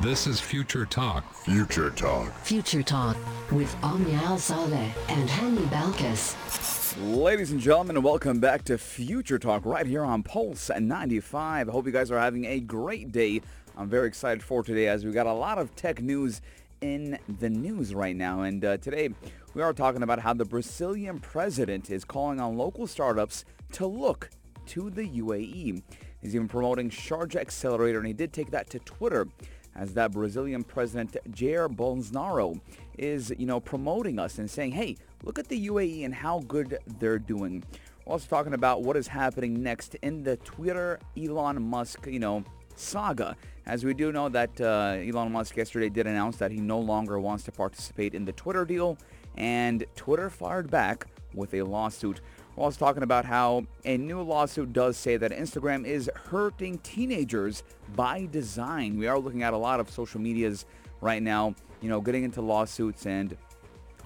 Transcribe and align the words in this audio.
This 0.00 0.26
is 0.26 0.40
Future 0.40 0.86
Talk. 0.86 1.30
Future 1.34 1.90
Talk. 1.90 2.32
Future 2.38 2.82
Talk 2.82 3.18
with 3.52 3.70
Omnial 3.82 4.38
Saleh 4.38 4.94
and 5.10 5.28
Hani 5.28 5.68
Balkis. 5.68 6.96
Ladies 7.14 7.50
and 7.50 7.60
gentlemen, 7.60 8.00
welcome 8.00 8.40
back 8.40 8.64
to 8.64 8.78
Future 8.78 9.38
Talk 9.38 9.66
right 9.66 9.84
here 9.84 10.02
on 10.02 10.22
Pulse 10.22 10.70
95. 10.74 11.68
I 11.68 11.70
hope 11.70 11.84
you 11.84 11.92
guys 11.92 12.10
are 12.10 12.18
having 12.18 12.46
a 12.46 12.60
great 12.60 13.12
day. 13.12 13.42
I'm 13.76 13.90
very 13.90 14.08
excited 14.08 14.42
for 14.42 14.62
today 14.62 14.88
as 14.88 15.04
we 15.04 15.12
got 15.12 15.26
a 15.26 15.34
lot 15.34 15.58
of 15.58 15.76
tech 15.76 16.00
news 16.00 16.40
in 16.80 17.18
the 17.38 17.50
news 17.50 17.94
right 17.94 18.16
now. 18.16 18.40
And 18.40 18.64
uh, 18.64 18.78
today 18.78 19.10
we 19.52 19.60
are 19.60 19.74
talking 19.74 20.02
about 20.02 20.20
how 20.20 20.32
the 20.32 20.46
Brazilian 20.46 21.20
president 21.20 21.90
is 21.90 22.06
calling 22.06 22.40
on 22.40 22.56
local 22.56 22.86
startups 22.86 23.44
to 23.72 23.86
look 23.86 24.30
to 24.68 24.88
the 24.88 25.06
UAE. 25.06 25.82
He's 26.22 26.34
even 26.34 26.48
promoting 26.48 26.88
Sharjah 26.88 27.36
Accelerator 27.36 27.98
and 27.98 28.06
he 28.06 28.14
did 28.14 28.32
take 28.32 28.50
that 28.52 28.70
to 28.70 28.78
Twitter 28.78 29.28
as 29.74 29.94
that 29.94 30.12
Brazilian 30.12 30.62
president 30.62 31.16
Jair 31.30 31.68
Bolsonaro 31.68 32.60
is, 32.98 33.32
you 33.38 33.46
know, 33.46 33.60
promoting 33.60 34.18
us 34.18 34.38
and 34.38 34.50
saying, 34.50 34.72
hey, 34.72 34.96
look 35.22 35.38
at 35.38 35.48
the 35.48 35.68
UAE 35.68 36.04
and 36.04 36.14
how 36.14 36.40
good 36.40 36.78
they're 36.98 37.18
doing. 37.18 37.64
We're 38.04 38.14
also 38.14 38.26
talking 38.28 38.54
about 38.54 38.82
what 38.82 38.96
is 38.96 39.08
happening 39.08 39.62
next 39.62 39.94
in 39.96 40.22
the 40.22 40.36
Twitter 40.38 40.98
Elon 41.16 41.62
Musk, 41.62 42.06
you 42.06 42.18
know, 42.18 42.44
saga. 42.76 43.36
As 43.66 43.84
we 43.84 43.94
do 43.94 44.10
know 44.10 44.28
that 44.28 44.60
uh, 44.60 44.96
Elon 44.98 45.32
Musk 45.32 45.56
yesterday 45.56 45.88
did 45.88 46.06
announce 46.06 46.36
that 46.38 46.50
he 46.50 46.58
no 46.58 46.80
longer 46.80 47.20
wants 47.20 47.44
to 47.44 47.52
participate 47.52 48.14
in 48.14 48.24
the 48.24 48.32
Twitter 48.32 48.64
deal, 48.64 48.98
and 49.36 49.84
Twitter 49.94 50.28
fired 50.30 50.70
back 50.70 51.06
with 51.34 51.54
a 51.54 51.62
lawsuit. 51.62 52.20
Also 52.60 52.78
talking 52.78 53.02
about 53.02 53.24
how 53.24 53.64
a 53.86 53.96
new 53.96 54.20
lawsuit 54.20 54.74
does 54.74 54.98
say 54.98 55.16
that 55.16 55.30
Instagram 55.30 55.86
is 55.86 56.10
hurting 56.26 56.76
teenagers 56.80 57.62
by 57.96 58.28
design. 58.30 58.98
We 58.98 59.06
are 59.06 59.18
looking 59.18 59.42
at 59.42 59.54
a 59.54 59.56
lot 59.56 59.80
of 59.80 59.88
social 59.88 60.20
medias 60.20 60.66
right 61.00 61.22
now, 61.22 61.54
you 61.80 61.88
know, 61.88 62.02
getting 62.02 62.22
into 62.22 62.42
lawsuits 62.42 63.06
and 63.06 63.34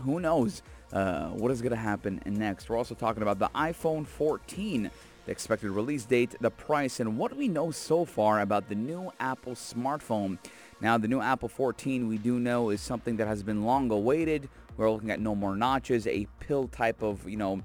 who 0.04 0.20
knows 0.20 0.62
uh, 0.92 1.30
what 1.30 1.50
is 1.50 1.62
going 1.62 1.72
to 1.72 1.76
happen 1.76 2.22
next. 2.26 2.70
We're 2.70 2.76
also 2.76 2.94
talking 2.94 3.24
about 3.24 3.40
the 3.40 3.48
iPhone 3.56 4.06
14, 4.06 4.88
the 5.26 5.32
expected 5.32 5.72
release 5.72 6.04
date, 6.04 6.36
the 6.40 6.52
price, 6.52 7.00
and 7.00 7.18
what 7.18 7.36
we 7.36 7.48
know 7.48 7.72
so 7.72 8.04
far 8.04 8.40
about 8.40 8.68
the 8.68 8.76
new 8.76 9.10
Apple 9.18 9.54
smartphone. 9.54 10.38
Now, 10.80 10.96
the 10.96 11.08
new 11.08 11.20
Apple 11.20 11.48
14 11.48 12.06
we 12.06 12.18
do 12.18 12.38
know 12.38 12.70
is 12.70 12.80
something 12.80 13.16
that 13.16 13.26
has 13.26 13.42
been 13.42 13.64
long 13.64 13.90
awaited. 13.90 14.48
We're 14.76 14.92
looking 14.92 15.10
at 15.10 15.18
no 15.18 15.34
more 15.34 15.56
notches, 15.56 16.06
a 16.06 16.28
pill 16.38 16.68
type 16.68 17.02
of, 17.02 17.28
you 17.28 17.36
know, 17.36 17.60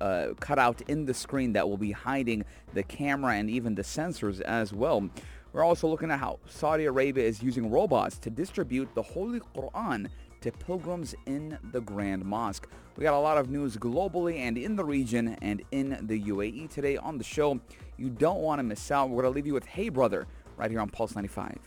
uh, 0.00 0.34
cutout 0.40 0.82
in 0.88 1.06
the 1.06 1.14
screen 1.14 1.52
that 1.54 1.68
will 1.68 1.76
be 1.76 1.92
hiding 1.92 2.44
the 2.74 2.82
camera 2.82 3.34
and 3.34 3.50
even 3.50 3.74
the 3.74 3.82
sensors 3.82 4.40
as 4.42 4.72
well. 4.72 5.08
We're 5.52 5.64
also 5.64 5.88
looking 5.88 6.10
at 6.10 6.20
how 6.20 6.38
Saudi 6.46 6.84
Arabia 6.84 7.24
is 7.24 7.42
using 7.42 7.70
robots 7.70 8.18
to 8.18 8.30
distribute 8.30 8.94
the 8.94 9.02
Holy 9.02 9.40
Quran 9.40 10.08
to 10.42 10.52
pilgrims 10.52 11.14
in 11.26 11.58
the 11.72 11.80
Grand 11.80 12.24
Mosque. 12.24 12.68
We 12.96 13.02
got 13.02 13.14
a 13.14 13.18
lot 13.18 13.38
of 13.38 13.50
news 13.50 13.76
globally 13.76 14.38
and 14.38 14.56
in 14.56 14.76
the 14.76 14.84
region 14.84 15.36
and 15.42 15.62
in 15.72 15.98
the 16.02 16.22
UAE 16.24 16.70
today 16.70 16.96
on 16.96 17.18
the 17.18 17.24
show. 17.24 17.60
You 17.96 18.10
don't 18.10 18.40
want 18.40 18.58
to 18.58 18.62
miss 18.62 18.90
out. 18.90 19.08
We're 19.10 19.22
going 19.22 19.32
to 19.32 19.36
leave 19.36 19.46
you 19.46 19.54
with 19.54 19.66
Hey 19.66 19.88
Brother 19.88 20.26
right 20.56 20.70
here 20.70 20.80
on 20.80 20.88
Pulse 20.88 21.14
95. 21.14 21.58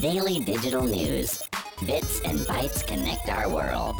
Daily 0.00 0.40
digital 0.40 0.82
news. 0.82 1.42
Bits 1.84 2.20
and 2.22 2.38
bytes 2.40 2.86
connect 2.86 3.28
our 3.28 3.48
world. 3.48 3.96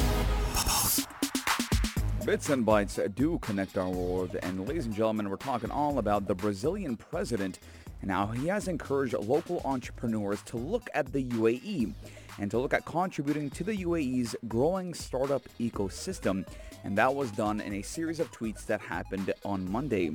Bits 2.27 2.48
and 2.48 2.66
bytes 2.66 3.14
do 3.14 3.38
connect 3.38 3.78
our 3.78 3.88
world. 3.88 4.36
And 4.42 4.66
ladies 4.66 4.86
and 4.86 4.92
gentlemen, 4.92 5.30
we're 5.30 5.36
talking 5.36 5.70
all 5.70 6.00
about 6.00 6.27
the 6.27 6.34
Brazilian 6.34 6.96
president 6.96 7.60
and 8.02 8.10
how 8.10 8.27
he 8.27 8.48
has 8.48 8.66
encouraged 8.66 9.14
local 9.14 9.62
entrepreneurs 9.64 10.42
to 10.47 10.56
look 10.56 10.91
at 10.92 11.12
the 11.12 11.22
UAE 11.22 11.92
and 12.41 12.50
to 12.50 12.58
look 12.58 12.74
at 12.74 12.84
contributing 12.84 13.48
to 13.50 13.62
the 13.62 13.77
UAE's 13.77 14.34
growing 14.48 14.92
startup 14.92 15.42
ecosystem. 15.60 16.44
And 16.82 16.98
that 16.98 17.14
was 17.14 17.30
done 17.30 17.60
in 17.60 17.74
a 17.74 17.82
series 17.82 18.19
of 18.19 18.32
tweets 18.32 18.66
that 18.66 18.81
happened 18.81 19.32
on 19.44 19.70
Monday. 19.70 20.10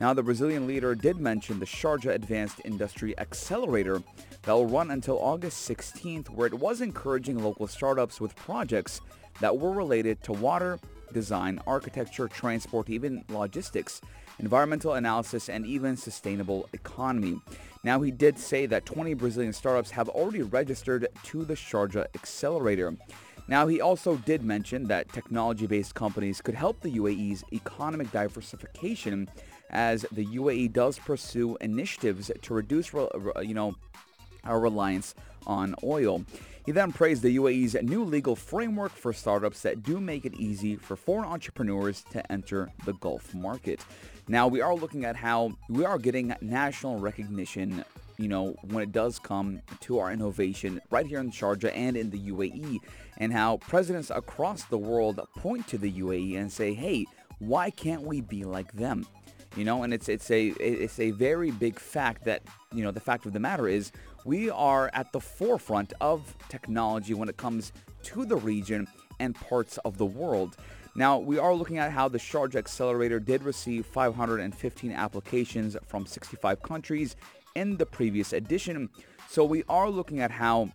Now, 0.00 0.12
the 0.12 0.22
Brazilian 0.24 0.66
leader 0.66 0.96
did 0.96 1.18
mention 1.18 1.60
the 1.60 1.64
Sharjah 1.64 2.12
Advanced 2.12 2.60
Industry 2.64 3.16
Accelerator 3.20 4.02
that 4.42 4.52
will 4.52 4.66
run 4.66 4.90
until 4.90 5.22
August 5.22 5.70
16th, 5.70 6.28
where 6.28 6.48
it 6.48 6.54
was 6.54 6.80
encouraging 6.80 7.40
local 7.40 7.68
startups 7.68 8.20
with 8.20 8.34
projects 8.34 9.00
that 9.40 9.56
were 9.56 9.70
related 9.70 10.20
to 10.24 10.32
water, 10.32 10.80
design, 11.12 11.60
architecture, 11.66 12.28
transport, 12.28 12.90
even 12.90 13.24
logistics, 13.28 14.00
environmental 14.38 14.94
analysis, 14.94 15.48
and 15.48 15.66
even 15.66 15.96
sustainable 15.96 16.68
economy. 16.72 17.40
Now, 17.84 18.00
he 18.00 18.10
did 18.10 18.38
say 18.38 18.66
that 18.66 18.86
20 18.86 19.14
Brazilian 19.14 19.52
startups 19.52 19.90
have 19.90 20.08
already 20.08 20.42
registered 20.42 21.08
to 21.24 21.44
the 21.44 21.54
Sharjah 21.54 22.06
Accelerator. 22.14 22.96
Now, 23.48 23.66
he 23.66 23.80
also 23.80 24.16
did 24.16 24.42
mention 24.42 24.84
that 24.84 25.12
technology-based 25.12 25.94
companies 25.94 26.40
could 26.40 26.54
help 26.54 26.80
the 26.80 26.92
UAE's 26.92 27.44
economic 27.52 28.10
diversification 28.12 29.28
as 29.70 30.06
the 30.12 30.26
UAE 30.26 30.72
does 30.72 30.98
pursue 30.98 31.56
initiatives 31.60 32.30
to 32.40 32.54
reduce, 32.54 32.92
you 32.92 33.54
know, 33.54 33.74
our 34.44 34.60
reliance 34.60 35.14
on 35.46 35.74
oil. 35.82 36.24
He 36.64 36.72
then 36.72 36.92
praised 36.92 37.22
the 37.22 37.36
UAE's 37.36 37.74
new 37.82 38.04
legal 38.04 38.36
framework 38.36 38.92
for 38.92 39.12
startups 39.12 39.62
that 39.62 39.82
do 39.82 40.00
make 40.00 40.24
it 40.24 40.34
easy 40.34 40.76
for 40.76 40.96
foreign 40.96 41.28
entrepreneurs 41.28 42.04
to 42.12 42.30
enter 42.30 42.70
the 42.84 42.92
Gulf 42.94 43.34
market. 43.34 43.84
Now, 44.28 44.46
we 44.46 44.60
are 44.60 44.74
looking 44.74 45.04
at 45.04 45.16
how 45.16 45.52
we 45.68 45.84
are 45.84 45.98
getting 45.98 46.34
national 46.40 46.98
recognition 46.98 47.84
you 48.18 48.28
know, 48.28 48.54
when 48.62 48.82
it 48.84 48.92
does 48.92 49.18
come 49.18 49.60
to 49.80 49.98
our 49.98 50.12
innovation 50.12 50.80
right 50.90 51.06
here 51.06 51.18
in 51.18 51.30
Sharjah 51.30 51.72
and 51.74 51.96
in 51.96 52.10
the 52.10 52.30
UAE, 52.30 52.78
and 53.18 53.32
how 53.32 53.56
presidents 53.56 54.10
across 54.10 54.64
the 54.64 54.78
world 54.78 55.20
point 55.36 55.66
to 55.68 55.78
the 55.78 55.90
UAE 55.90 56.38
and 56.38 56.50
say, 56.50 56.72
hey, 56.72 57.06
why 57.40 57.70
can't 57.70 58.02
we 58.02 58.20
be 58.20 58.44
like 58.44 58.72
them? 58.72 59.06
You 59.56 59.64
know, 59.64 59.82
and 59.82 59.92
it's 59.92 60.08
it's 60.08 60.30
a 60.30 60.48
it's 60.48 60.98
a 60.98 61.10
very 61.10 61.50
big 61.50 61.78
fact 61.78 62.24
that 62.24 62.42
you 62.72 62.82
know 62.82 62.90
the 62.90 63.00
fact 63.00 63.26
of 63.26 63.34
the 63.34 63.40
matter 63.40 63.68
is 63.68 63.92
we 64.24 64.50
are 64.50 64.90
at 64.92 65.12
the 65.12 65.20
forefront 65.20 65.92
of 66.00 66.36
technology 66.48 67.14
when 67.14 67.28
it 67.28 67.36
comes 67.36 67.72
to 68.04 68.24
the 68.24 68.36
region 68.36 68.86
and 69.20 69.34
parts 69.34 69.78
of 69.78 69.98
the 69.98 70.06
world. 70.06 70.56
Now, 70.94 71.18
we 71.18 71.38
are 71.38 71.54
looking 71.54 71.78
at 71.78 71.90
how 71.90 72.08
the 72.08 72.18
Sharjah 72.18 72.56
Accelerator 72.56 73.18
did 73.18 73.42
receive 73.42 73.86
515 73.86 74.92
applications 74.92 75.76
from 75.86 76.04
65 76.04 76.62
countries 76.62 77.16
in 77.54 77.76
the 77.76 77.86
previous 77.86 78.32
edition. 78.32 78.90
So 79.28 79.44
we 79.44 79.64
are 79.68 79.88
looking 79.88 80.20
at 80.20 80.30
how 80.30 80.70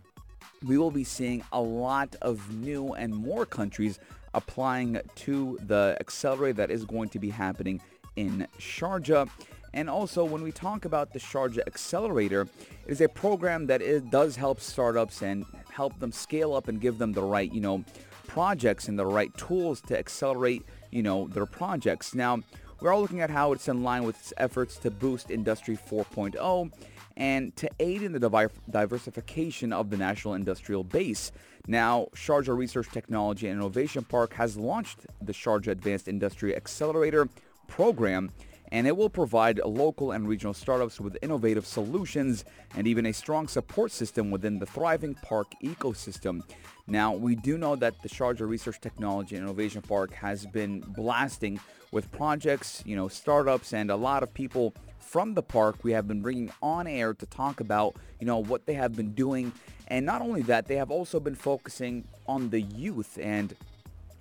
we 0.66 0.76
will 0.76 0.90
be 0.90 1.04
seeing 1.04 1.44
a 1.52 1.60
lot 1.60 2.16
of 2.20 2.52
new 2.52 2.94
and 2.94 3.14
more 3.14 3.46
countries 3.46 4.00
applying 4.34 5.00
to 5.14 5.58
the 5.66 5.96
accelerator 6.00 6.54
that 6.54 6.70
is 6.70 6.84
going 6.84 7.08
to 7.10 7.18
be 7.18 7.30
happening 7.30 7.80
in 8.16 8.46
Sharjah. 8.58 9.28
And 9.74 9.88
also, 9.90 10.24
when 10.24 10.42
we 10.42 10.52
talk 10.52 10.84
about 10.84 11.12
the 11.12 11.18
Sharjah 11.18 11.66
Accelerator, 11.66 12.42
it 12.86 12.90
is 12.90 13.00
a 13.00 13.08
program 13.08 13.66
that 13.66 13.82
it 13.82 14.10
does 14.10 14.36
help 14.36 14.60
startups 14.60 15.22
and 15.22 15.44
help 15.70 15.98
them 16.00 16.12
scale 16.12 16.54
up 16.54 16.68
and 16.68 16.80
give 16.80 16.98
them 16.98 17.12
the 17.12 17.22
right, 17.22 17.52
you 17.52 17.60
know, 17.60 17.84
projects 18.26 18.88
and 18.88 18.98
the 18.98 19.06
right 19.06 19.36
tools 19.36 19.80
to 19.82 19.98
accelerate, 19.98 20.64
you 20.90 21.02
know, 21.02 21.28
their 21.28 21.46
projects. 21.46 22.14
Now, 22.14 22.40
we're 22.80 22.92
all 22.92 23.00
looking 23.00 23.20
at 23.20 23.30
how 23.30 23.52
it's 23.52 23.68
in 23.68 23.82
line 23.82 24.04
with 24.04 24.16
its 24.18 24.32
efforts 24.36 24.76
to 24.78 24.90
boost 24.90 25.30
Industry 25.30 25.76
4.0 25.76 26.72
and 27.16 27.56
to 27.56 27.68
aid 27.80 28.02
in 28.02 28.12
the 28.12 28.50
diversification 28.70 29.72
of 29.72 29.90
the 29.90 29.96
national 29.96 30.34
industrial 30.34 30.84
base. 30.84 31.32
Now, 31.66 32.06
Sharjah 32.14 32.56
Research 32.56 32.88
Technology 32.92 33.48
and 33.48 33.60
Innovation 33.60 34.04
Park 34.04 34.34
has 34.34 34.56
launched 34.56 35.06
the 35.20 35.32
Sharjah 35.32 35.68
Advanced 35.68 36.06
Industry 36.06 36.54
Accelerator 36.54 37.28
program 37.66 38.30
and 38.72 38.86
it 38.86 38.96
will 38.96 39.10
provide 39.10 39.60
local 39.64 40.12
and 40.12 40.28
regional 40.28 40.54
startups 40.54 41.00
with 41.00 41.16
innovative 41.22 41.66
solutions 41.66 42.44
and 42.76 42.86
even 42.86 43.06
a 43.06 43.12
strong 43.12 43.48
support 43.48 43.90
system 43.90 44.30
within 44.30 44.58
the 44.58 44.66
thriving 44.66 45.14
park 45.14 45.48
ecosystem. 45.62 46.42
Now, 46.86 47.14
we 47.14 47.34
do 47.34 47.58
know 47.58 47.76
that 47.76 48.00
the 48.02 48.08
Sharjah 48.08 48.48
Research 48.48 48.80
Technology 48.80 49.36
and 49.36 49.44
Innovation 49.44 49.82
Park 49.82 50.12
has 50.14 50.46
been 50.46 50.80
blasting 50.80 51.60
with 51.90 52.10
projects, 52.12 52.82
you 52.86 52.96
know, 52.96 53.08
startups, 53.08 53.72
and 53.72 53.90
a 53.90 53.96
lot 53.96 54.22
of 54.22 54.32
people 54.32 54.74
from 54.98 55.34
the 55.34 55.42
park 55.42 55.76
we 55.82 55.92
have 55.92 56.06
been 56.06 56.20
bringing 56.20 56.52
on 56.62 56.86
air 56.86 57.14
to 57.14 57.26
talk 57.26 57.60
about, 57.60 57.96
you 58.20 58.26
know, 58.26 58.38
what 58.38 58.66
they 58.66 58.74
have 58.74 58.94
been 58.94 59.12
doing. 59.12 59.52
And 59.88 60.04
not 60.04 60.20
only 60.20 60.42
that, 60.42 60.66
they 60.66 60.76
have 60.76 60.90
also 60.90 61.18
been 61.18 61.34
focusing 61.34 62.04
on 62.26 62.50
the 62.50 62.60
youth 62.60 63.18
and 63.20 63.54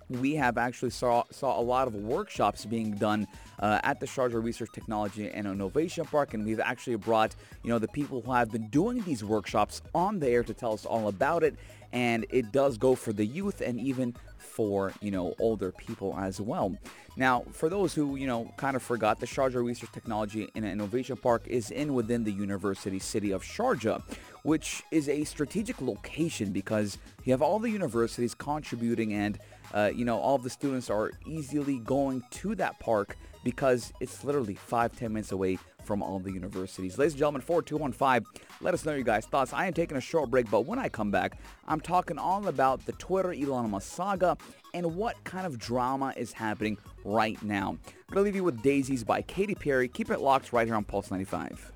we 0.09 0.35
have 0.35 0.57
actually 0.57 0.89
saw, 0.89 1.23
saw 1.31 1.59
a 1.59 1.61
lot 1.61 1.87
of 1.87 1.95
workshops 1.95 2.65
being 2.65 2.91
done 2.91 3.27
uh, 3.59 3.79
at 3.83 3.99
the 3.99 4.05
Sharjah 4.05 4.41
Research 4.41 4.69
Technology 4.71 5.29
and 5.29 5.47
Innovation 5.47 6.05
Park, 6.05 6.33
and 6.33 6.45
we've 6.45 6.59
actually 6.59 6.95
brought, 6.95 7.35
you 7.63 7.69
know, 7.69 7.79
the 7.79 7.87
people 7.87 8.21
who 8.21 8.31
have 8.31 8.51
been 8.51 8.67
doing 8.69 9.01
these 9.01 9.23
workshops 9.23 9.81
on 9.93 10.19
the 10.19 10.27
air 10.27 10.43
to 10.43 10.53
tell 10.53 10.73
us 10.73 10.85
all 10.85 11.07
about 11.07 11.43
it, 11.43 11.55
and 11.91 12.25
it 12.29 12.51
does 12.51 12.77
go 12.77 12.95
for 12.95 13.13
the 13.13 13.25
youth 13.25 13.61
and 13.61 13.79
even 13.79 14.15
for, 14.37 14.93
you 15.01 15.11
know, 15.11 15.35
older 15.39 15.71
people 15.71 16.15
as 16.17 16.41
well. 16.41 16.75
Now, 17.15 17.43
for 17.51 17.69
those 17.69 17.93
who, 17.93 18.15
you 18.15 18.27
know, 18.27 18.51
kind 18.57 18.75
of 18.75 18.83
forgot, 18.83 19.19
the 19.19 19.25
Sharjah 19.25 19.63
Research 19.63 19.91
Technology 19.91 20.49
and 20.55 20.63
Innovation 20.63 21.17
Park 21.17 21.47
is 21.47 21.71
in 21.71 21.93
within 21.93 22.23
the 22.23 22.31
University 22.31 22.99
City 22.99 23.31
of 23.31 23.43
Sharjah, 23.43 24.03
which 24.43 24.83
is 24.91 25.09
a 25.09 25.23
strategic 25.23 25.81
location 25.81 26.51
because 26.51 26.97
you 27.23 27.33
have 27.33 27.41
all 27.41 27.59
the 27.59 27.69
universities 27.69 28.35
contributing 28.35 29.13
and, 29.13 29.39
uh, 29.73 29.91
you 29.93 30.05
know, 30.05 30.17
all 30.17 30.35
of 30.35 30.43
the 30.43 30.49
students 30.49 30.89
are 30.89 31.11
easily 31.25 31.79
going 31.79 32.23
to 32.31 32.55
that 32.55 32.79
park 32.79 33.17
because 33.43 33.93
it's 33.99 34.23
literally 34.23 34.55
five, 34.55 34.95
ten 34.97 35.13
minutes 35.13 35.31
away 35.31 35.57
from 35.83 36.03
all 36.03 36.19
the 36.19 36.31
universities. 36.31 36.97
Ladies 36.97 37.13
and 37.13 37.19
gentlemen, 37.19 37.41
4215, 37.41 38.43
let 38.61 38.73
us 38.73 38.85
know 38.85 38.93
your 38.93 39.03
guys' 39.03 39.25
thoughts. 39.25 39.53
I 39.53 39.65
am 39.67 39.73
taking 39.73 39.97
a 39.97 40.01
short 40.01 40.29
break, 40.29 40.49
but 40.51 40.65
when 40.65 40.77
I 40.79 40.89
come 40.89 41.11
back, 41.11 41.39
I'm 41.67 41.79
talking 41.79 42.17
all 42.17 42.47
about 42.47 42.85
the 42.85 42.91
Twitter 42.93 43.33
Elon 43.33 43.71
Musk 43.71 43.95
saga 43.95 44.37
and 44.73 44.95
what 44.95 45.23
kind 45.23 45.47
of 45.47 45.57
drama 45.57 46.13
is 46.17 46.33
happening 46.33 46.77
right 47.05 47.41
now. 47.41 47.69
I'm 47.69 48.13
going 48.13 48.17
to 48.17 48.21
leave 48.23 48.35
you 48.35 48.43
with 48.43 48.61
Daisies 48.61 49.03
by 49.03 49.21
Katy 49.21 49.55
Perry. 49.55 49.87
Keep 49.87 50.11
it 50.11 50.19
locked 50.19 50.51
right 50.51 50.67
here 50.67 50.75
on 50.75 50.83
Pulse 50.83 51.09
95. 51.09 51.71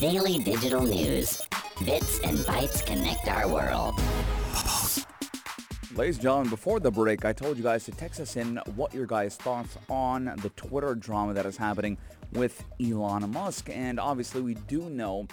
Daily 0.00 0.38
digital 0.38 0.82
news. 0.82 1.42
Bits 1.84 2.20
and 2.20 2.38
bytes 2.38 2.84
connect 2.86 3.28
our 3.28 3.48
world. 3.48 4.00
Ladies 5.96 6.16
and 6.16 6.24
gentlemen, 6.24 6.50
before 6.50 6.78
the 6.78 6.90
break, 6.90 7.24
I 7.24 7.32
told 7.32 7.56
you 7.56 7.62
guys 7.62 7.86
to 7.86 7.90
text 7.90 8.20
us 8.20 8.36
in 8.36 8.60
what 8.74 8.92
your 8.92 9.06
guys' 9.06 9.36
thoughts 9.36 9.78
on 9.88 10.26
the 10.42 10.50
Twitter 10.50 10.94
drama 10.94 11.32
that 11.32 11.46
is 11.46 11.56
happening 11.56 11.96
with 12.32 12.62
Elon 12.78 13.30
Musk. 13.30 13.70
And 13.72 13.98
obviously, 13.98 14.42
we 14.42 14.56
do 14.68 14.90
know 14.90 15.26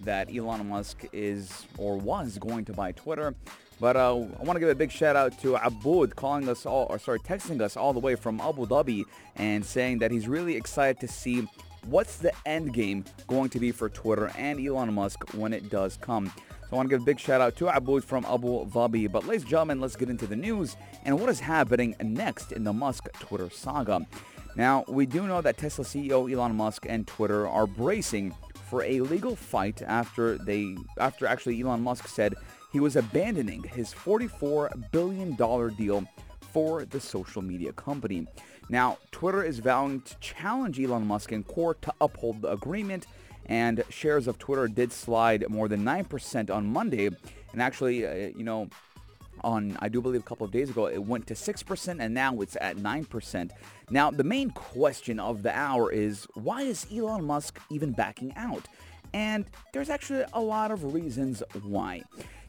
that 0.00 0.28
Elon 0.30 0.68
Musk 0.68 1.06
is 1.14 1.66
or 1.78 1.96
was 1.96 2.36
going 2.36 2.66
to 2.66 2.74
buy 2.74 2.92
Twitter. 2.92 3.34
But 3.80 3.96
uh, 3.96 4.16
I 4.16 4.42
want 4.42 4.56
to 4.56 4.60
give 4.60 4.68
a 4.68 4.74
big 4.74 4.92
shout 4.92 5.16
out 5.16 5.40
to 5.40 5.56
Abud 5.56 6.14
calling 6.16 6.50
us 6.50 6.66
all, 6.66 6.86
or 6.90 6.98
sorry, 6.98 7.20
texting 7.20 7.58
us 7.62 7.78
all 7.78 7.94
the 7.94 8.00
way 8.00 8.14
from 8.14 8.42
Abu 8.42 8.66
Dhabi 8.66 9.04
and 9.36 9.64
saying 9.64 10.00
that 10.00 10.10
he's 10.10 10.28
really 10.28 10.54
excited 10.54 11.00
to 11.00 11.08
see 11.08 11.48
what's 11.86 12.18
the 12.18 12.32
end 12.44 12.74
game 12.74 13.06
going 13.26 13.48
to 13.48 13.58
be 13.58 13.72
for 13.72 13.88
Twitter 13.88 14.30
and 14.36 14.60
Elon 14.60 14.92
Musk 14.92 15.32
when 15.32 15.54
it 15.54 15.70
does 15.70 15.96
come. 15.96 16.30
So 16.70 16.76
I 16.76 16.78
want 16.78 16.88
to 16.88 16.94
give 16.94 17.02
a 17.02 17.04
big 17.04 17.18
shout 17.18 17.40
out 17.40 17.56
to 17.56 17.64
Abud 17.64 18.04
from 18.04 18.24
Abu 18.26 18.64
Dhabi. 18.66 19.10
But 19.10 19.26
ladies 19.26 19.42
and 19.42 19.50
gentlemen, 19.50 19.80
let's 19.80 19.96
get 19.96 20.08
into 20.08 20.28
the 20.28 20.36
news 20.36 20.76
and 21.04 21.18
what 21.18 21.28
is 21.28 21.40
happening 21.40 21.96
next 22.00 22.52
in 22.52 22.62
the 22.62 22.72
Musk 22.72 23.08
Twitter 23.18 23.50
saga. 23.50 24.06
Now, 24.54 24.84
we 24.86 25.04
do 25.04 25.26
know 25.26 25.40
that 25.40 25.58
Tesla 25.58 25.84
CEO 25.84 26.32
Elon 26.32 26.54
Musk 26.54 26.86
and 26.88 27.08
Twitter 27.08 27.48
are 27.48 27.66
bracing 27.66 28.32
for 28.68 28.84
a 28.84 29.00
legal 29.00 29.34
fight 29.34 29.82
after 29.82 30.38
they 30.38 30.76
after 30.98 31.26
actually 31.26 31.60
Elon 31.60 31.82
Musk 31.82 32.06
said 32.06 32.36
he 32.70 32.78
was 32.78 32.94
abandoning 32.94 33.64
his 33.64 33.92
$44 33.92 34.92
billion 34.92 35.34
deal 35.74 36.06
for 36.52 36.84
the 36.84 37.00
social 37.00 37.42
media 37.42 37.72
company. 37.72 38.28
Now, 38.68 38.98
Twitter 39.10 39.42
is 39.42 39.58
vowing 39.58 40.02
to 40.02 40.16
challenge 40.20 40.78
Elon 40.78 41.04
Musk 41.04 41.32
in 41.32 41.42
court 41.42 41.82
to 41.82 41.92
uphold 42.00 42.42
the 42.42 42.52
agreement, 42.52 43.08
and 43.50 43.82
shares 43.90 44.28
of 44.28 44.38
Twitter 44.38 44.68
did 44.68 44.92
slide 44.92 45.44
more 45.50 45.68
than 45.68 45.84
9% 45.84 46.50
on 46.54 46.72
Monday. 46.72 47.06
And 47.52 47.60
actually, 47.60 48.06
uh, 48.06 48.30
you 48.36 48.44
know, 48.44 48.70
on, 49.42 49.76
I 49.80 49.88
do 49.88 50.00
believe 50.00 50.20
a 50.20 50.24
couple 50.24 50.46
of 50.46 50.52
days 50.52 50.70
ago, 50.70 50.86
it 50.86 51.02
went 51.02 51.26
to 51.26 51.34
6% 51.34 51.96
and 51.98 52.14
now 52.14 52.40
it's 52.40 52.56
at 52.60 52.76
9%. 52.76 53.50
Now, 53.90 54.12
the 54.12 54.22
main 54.22 54.50
question 54.50 55.18
of 55.18 55.42
the 55.42 55.54
hour 55.56 55.90
is 55.90 56.28
why 56.34 56.62
is 56.62 56.86
Elon 56.94 57.24
Musk 57.24 57.60
even 57.70 57.90
backing 57.90 58.32
out? 58.36 58.68
And 59.12 59.46
there's 59.72 59.90
actually 59.90 60.24
a 60.32 60.40
lot 60.40 60.70
of 60.70 60.94
reasons 60.94 61.42
why. 61.62 62.02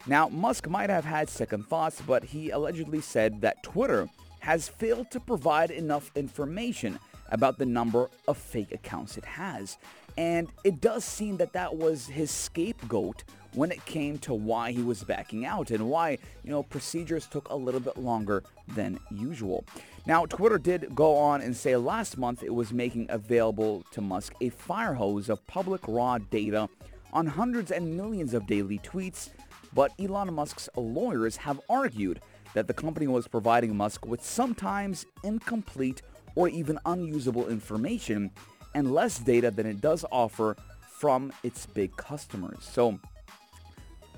Now, 0.06 0.28
Musk 0.28 0.68
might 0.68 0.90
have 0.90 1.04
had 1.04 1.28
second 1.28 1.66
thoughts, 1.66 2.00
but 2.06 2.22
he 2.22 2.50
allegedly 2.50 3.00
said 3.00 3.40
that 3.40 3.64
Twitter 3.64 4.08
has 4.40 4.68
failed 4.68 5.10
to 5.10 5.18
provide 5.18 5.72
enough 5.72 6.12
information 6.14 7.00
about 7.32 7.58
the 7.58 7.66
number 7.66 8.08
of 8.28 8.36
fake 8.36 8.70
accounts 8.72 9.16
it 9.16 9.24
has. 9.24 9.78
And 10.16 10.48
it 10.62 10.80
does 10.80 11.04
seem 11.04 11.38
that 11.38 11.54
that 11.54 11.74
was 11.76 12.06
his 12.06 12.30
scapegoat 12.30 13.24
when 13.54 13.72
it 13.72 13.84
came 13.84 14.18
to 14.18 14.32
why 14.32 14.72
he 14.72 14.82
was 14.82 15.02
backing 15.02 15.44
out 15.44 15.70
and 15.70 15.88
why, 15.88 16.18
you 16.44 16.50
know, 16.50 16.62
procedures 16.62 17.26
took 17.26 17.48
a 17.50 17.56
little 17.56 17.80
bit 17.80 17.96
longer 17.96 18.42
than 18.68 18.98
usual. 19.10 19.64
Now, 20.06 20.26
Twitter 20.26 20.58
did 20.58 20.94
go 20.94 21.16
on 21.16 21.40
and 21.42 21.56
say 21.56 21.76
last 21.76 22.18
month 22.18 22.42
it 22.42 22.54
was 22.54 22.72
making 22.72 23.06
available 23.08 23.84
to 23.92 24.00
Musk 24.00 24.34
a 24.40 24.48
fire 24.50 24.94
hose 24.94 25.28
of 25.28 25.46
public 25.46 25.80
raw 25.86 26.18
data 26.18 26.68
on 27.12 27.26
hundreds 27.26 27.70
and 27.70 27.96
millions 27.96 28.32
of 28.34 28.46
daily 28.46 28.78
tweets, 28.78 29.30
but 29.74 29.92
Elon 29.98 30.32
Musk's 30.34 30.68
lawyers 30.76 31.36
have 31.36 31.60
argued 31.68 32.20
that 32.54 32.66
the 32.66 32.74
company 32.74 33.06
was 33.06 33.28
providing 33.28 33.76
Musk 33.76 34.06
with 34.06 34.22
sometimes 34.22 35.06
incomplete 35.22 36.02
or 36.34 36.48
even 36.48 36.78
unusable 36.86 37.48
information 37.48 38.30
and 38.74 38.92
less 38.92 39.18
data 39.18 39.50
than 39.50 39.66
it 39.66 39.80
does 39.80 40.04
offer 40.10 40.56
from 40.88 41.32
its 41.42 41.66
big 41.66 41.96
customers. 41.96 42.58
So 42.62 42.98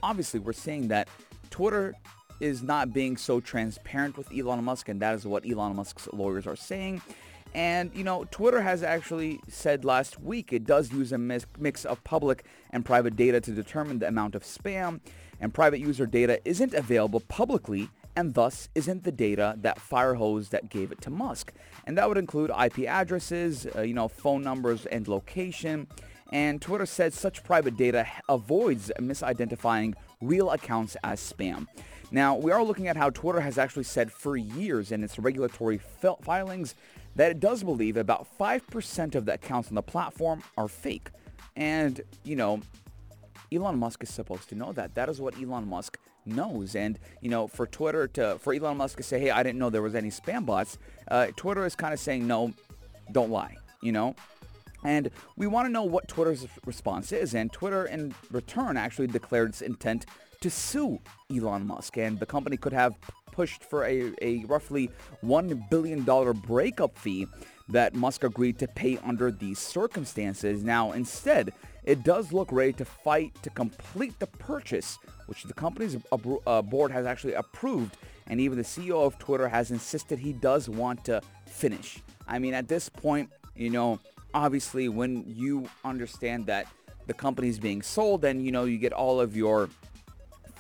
obviously 0.03 0.41
we're 0.41 0.53
saying 0.53 0.89
that 0.89 1.09
Twitter 1.51 1.95
is 2.41 2.63
not 2.63 2.93
being 2.93 3.17
so 3.17 3.41
transparent 3.41 4.17
with 4.17 4.31
Elon 4.37 4.63
Musk 4.65 4.89
and 4.89 5.01
that 5.01 5.15
is 5.15 5.27
what 5.27 5.49
Elon 5.49 5.77
Musk's 5.77 6.09
lawyers 6.13 6.47
are 6.47 6.57
saying. 6.57 7.01
And, 7.55 7.93
you 7.95 8.03
know, 8.03 8.27
Twitter 8.33 8.61
has 8.61 8.83
actually 8.83 9.41
said 9.49 9.85
last 9.85 10.21
week 10.21 10.53
it 10.53 10.65
does 10.65 10.93
use 10.93 11.13
a 11.13 11.19
mix 11.19 11.85
of 11.85 12.03
public 12.03 12.45
and 12.71 12.85
private 12.85 13.15
data 13.15 13.41
to 13.41 13.53
determine 13.53 14.01
the 14.01 14.09
amount 14.09 14.35
of 14.35 14.43
spam, 14.43 15.01
and 15.41 15.55
private 15.55 15.79
user 15.79 16.05
data 16.05 16.41
isn't 16.45 16.75
available 16.75 17.21
publicly 17.21 17.89
and 18.17 18.35
thus 18.35 18.69
isn't 18.75 19.05
the 19.05 19.13
data 19.13 19.57
that 19.59 19.79
Firehose 19.79 20.51
that 20.51 20.69
gave 20.69 20.93
it 20.93 21.01
to 21.03 21.11
Musk. 21.11 21.53
And 21.87 21.99
that 21.99 22.09
would 22.09 22.19
include 22.19 22.51
IP 22.51 22.81
addresses, 22.81 23.67
uh, 23.75 23.83
you 23.83 23.95
know, 23.95 24.09
phone 24.09 24.43
numbers 24.43 24.87
and 24.87 25.07
location. 25.09 25.87
And 26.33 26.61
Twitter 26.61 26.87
said 26.87 27.13
such 27.13 27.45
private 27.45 27.77
data 27.77 28.07
avoids 28.29 28.91
misidentifying 28.99 29.95
real 30.21 30.51
accounts 30.51 30.97
as 31.05 31.21
spam. 31.21 31.67
Now, 32.11 32.37
we 32.37 32.53
are 32.53 32.63
looking 32.63 32.89
at 32.89 32.97
how 32.97 33.11
Twitter 33.11 33.41
has 33.41 33.59
actually 33.59 33.85
said 33.85 34.13
for 34.13 34.37
years 34.37 34.93
in 34.93 35.03
its 35.03 35.19
regulatory 35.19 35.79
fil- 35.79 36.21
filings 36.23 36.75
that 37.17 37.31
it 37.31 37.41
does 37.41 37.63
believe 37.63 37.97
about 37.97 38.27
5% 38.39 39.15
of 39.15 39.27
the 39.27 39.35
accounts 39.35 39.69
on 39.69 39.75
the 39.75 39.83
platform 39.83 40.43
are 40.57 40.69
fake. 40.69 41.11
And, 41.57 42.01
you 42.25 42.37
know, 42.37 42.61
Elon 43.53 43.79
Musk 43.79 44.03
is 44.03 44.11
supposed 44.11 44.49
to 44.49 44.55
know 44.55 44.73
that. 44.73 44.95
That 44.95 45.09
is 45.09 45.21
what 45.21 45.41
Elon 45.41 45.69
Musk 45.69 45.99
knows. 46.27 46.75
And, 46.75 46.99
you 47.21 47.31
know, 47.31 47.47
for 47.47 47.67
Twitter 47.67 48.07
to, 48.09 48.39
for 48.39 48.53
Elon 48.53 48.77
Musk 48.77 48.97
to 48.99 49.03
say, 49.03 49.21
hey, 49.21 49.31
I 49.31 49.43
didn't 49.43 49.59
know 49.59 49.71
there 49.71 49.83
was 49.83 49.95
any 49.95 50.11
spam 50.11 50.47
bots, 50.47 50.79
uh, 51.09 51.29
Twitter 51.37 51.65
is 51.65 51.75
kind 51.75 51.93
of 51.93 52.01
saying, 52.01 52.27
no, 52.27 52.53
don't 53.13 53.31
lie, 53.31 53.57
you 53.83 53.93
know? 53.93 54.15
And 54.85 55.11
we 55.37 55.47
want 55.47 55.67
to 55.67 55.73
know 55.73 55.83
what 55.83 56.09
Twitter's 56.09 56.47
response 56.67 57.11
is. 57.11 57.35
And 57.35 57.51
Twitter, 57.51 57.87
in 57.87 58.15
return, 58.31 58.77
actually 58.77 59.07
declared 59.07 59.51
its 59.51 59.63
intent 59.63 60.07
to 60.43 60.51
sue 60.51 61.01
Elon 61.35 61.67
Musk. 61.67 61.97
And 61.97 62.21
the 62.21 62.27
company 62.27 62.59
could 62.59 62.75
have 62.75 62.95
pushed 63.33 63.65
for 63.65 63.85
a, 63.85 64.13
a 64.21 64.45
roughly 64.45 64.91
$1 65.25 65.71
billion 65.71 66.03
breakup 66.03 66.99
fee 66.99 67.27
that 67.69 67.95
Musk 67.95 68.25
agreed 68.25 68.59
to 68.59 68.69
pay 68.69 68.99
under 68.99 69.31
these 69.31 69.59
circumstances. 69.59 70.63
Now, 70.63 70.93
instead, 70.93 71.53
it 71.85 72.03
does 72.03 72.33
look 72.33 72.51
ready 72.51 72.73
to 72.75 72.85
fight 72.85 73.35
to 73.43 73.51
complete 73.51 74.19
the 74.19 74.27
purchase, 74.27 74.99
which 75.27 75.45
the 75.45 75.55
company's 75.55 75.97
uh, 76.47 76.63
board 76.63 76.91
has 76.91 77.07
actually 77.07 77.35
approved. 77.35 77.97
And 78.27 78.41
even 78.41 78.57
the 78.57 78.65
CEO 78.65 79.05
of 79.07 79.19
Twitter 79.19 79.49
has 79.49 79.71
insisted 79.71 80.19
he 80.19 80.33
does 80.33 80.69
want 80.69 81.05
to 81.05 81.21
finish. 81.47 81.99
I 82.27 82.39
mean, 82.39 82.55
at 82.55 82.69
this 82.69 82.89
point, 82.89 83.31
you 83.55 83.69
know, 83.71 84.01
obviously 84.33 84.89
when 84.89 85.25
you 85.27 85.69
understand 85.85 86.47
that 86.47 86.67
the 87.07 87.15
company 87.15 87.49
is 87.49 87.59
being 87.59 87.83
sold 87.83 88.25
and, 88.25 88.45
you 88.45 88.51
know, 88.51 88.65
you 88.65 88.79
get 88.79 88.95
all 88.95 89.21
of 89.21 89.37
your 89.37 89.69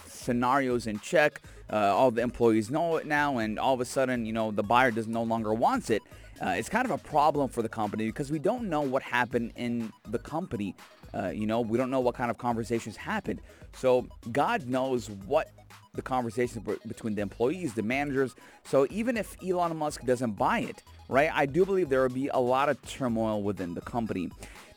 scenarios 0.07 0.87
in 0.87 0.99
check, 1.00 1.40
uh, 1.73 1.76
all 1.76 2.11
the 2.11 2.21
employees 2.21 2.71
know 2.71 2.97
it 2.97 3.07
now, 3.07 3.38
and 3.38 3.59
all 3.59 3.75
of 3.75 3.81
a 3.81 3.85
sudden, 3.85 4.26
you 4.26 4.33
know, 4.33 4.50
the 4.50 4.62
buyer 4.62 4.90
does 4.90 5.07
no 5.07 5.23
longer 5.23 5.54
wants 5.54 5.88
it. 5.88 6.02
Uh, 6.41 6.50
it's 6.50 6.69
kind 6.69 6.85
of 6.85 6.91
a 6.91 6.99
problem 6.99 7.49
for 7.49 7.62
the 7.62 7.69
company 7.69 8.07
because 8.07 8.31
we 8.31 8.38
don't 8.38 8.69
know 8.69 8.81
what 8.81 9.03
happened 9.03 9.53
in 9.57 9.93
the 10.09 10.19
company 10.19 10.75
uh, 11.14 11.29
you 11.29 11.47
know, 11.47 11.61
we 11.61 11.79
don't 11.79 11.91
know 11.91 12.00
what 12.00 12.14
kind 12.14 12.31
of 12.31 12.38
conversations 12.38 12.97
happened. 12.97 13.41
So 13.75 14.07
God 14.33 14.67
knows 14.67 15.11
what 15.11 15.50
the 15.95 16.03
conversations 16.03 16.67
between 16.87 17.14
the 17.14 17.23
employees, 17.23 17.75
the 17.75 17.83
managers. 17.83 18.35
So 18.64 18.87
even 18.91 19.17
if 19.17 19.37
Elon 19.47 19.76
Musk 19.76 20.05
doesn't 20.05 20.33
buy 20.33 20.61
it, 20.61 20.83
right, 21.09 21.31
I 21.33 21.47
do 21.47 21.64
believe 21.64 21.88
there 21.88 22.03
will 22.03 22.09
be 22.14 22.29
a 22.29 22.38
lot 22.41 22.69
of 22.69 22.83
turmoil 22.83 23.43
within 23.43 23.75
the 23.75 23.81
company. 23.81 24.31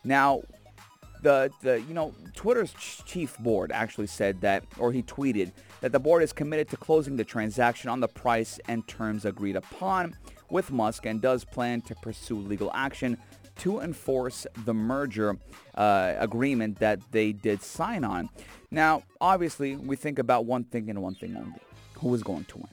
Now, 0.04 0.42
the, 1.22 1.50
the 1.62 1.80
you 1.80 1.94
know 1.94 2.14
Twitter's 2.36 2.72
chief 3.04 3.36
board 3.38 3.72
actually 3.72 4.06
said 4.06 4.40
that, 4.42 4.62
or 4.78 4.92
he 4.92 5.02
tweeted 5.02 5.50
that 5.80 5.90
the 5.90 5.98
board 5.98 6.22
is 6.22 6.32
committed 6.32 6.68
to 6.68 6.76
closing 6.76 7.16
the 7.16 7.24
transaction 7.24 7.90
on 7.90 7.98
the 7.98 8.06
price 8.06 8.60
and 8.68 8.86
terms 8.86 9.24
agreed 9.24 9.56
upon 9.56 10.16
with 10.50 10.70
Musk 10.70 11.06
and 11.06 11.20
does 11.20 11.44
plan 11.44 11.80
to 11.82 11.94
pursue 11.96 12.36
legal 12.36 12.70
action 12.74 13.18
to 13.58 13.80
enforce 13.80 14.46
the 14.64 14.74
merger 14.74 15.36
uh, 15.74 16.14
agreement 16.18 16.78
that 16.78 17.00
they 17.10 17.32
did 17.32 17.62
sign 17.62 18.04
on. 18.04 18.28
Now, 18.70 19.02
obviously, 19.20 19.76
we 19.76 19.96
think 19.96 20.18
about 20.18 20.44
one 20.44 20.64
thing 20.64 20.90
and 20.90 21.02
one 21.02 21.14
thing 21.14 21.36
only. 21.36 21.60
Who 21.94 22.14
is 22.14 22.22
going 22.22 22.44
to 22.44 22.58
win? 22.58 22.68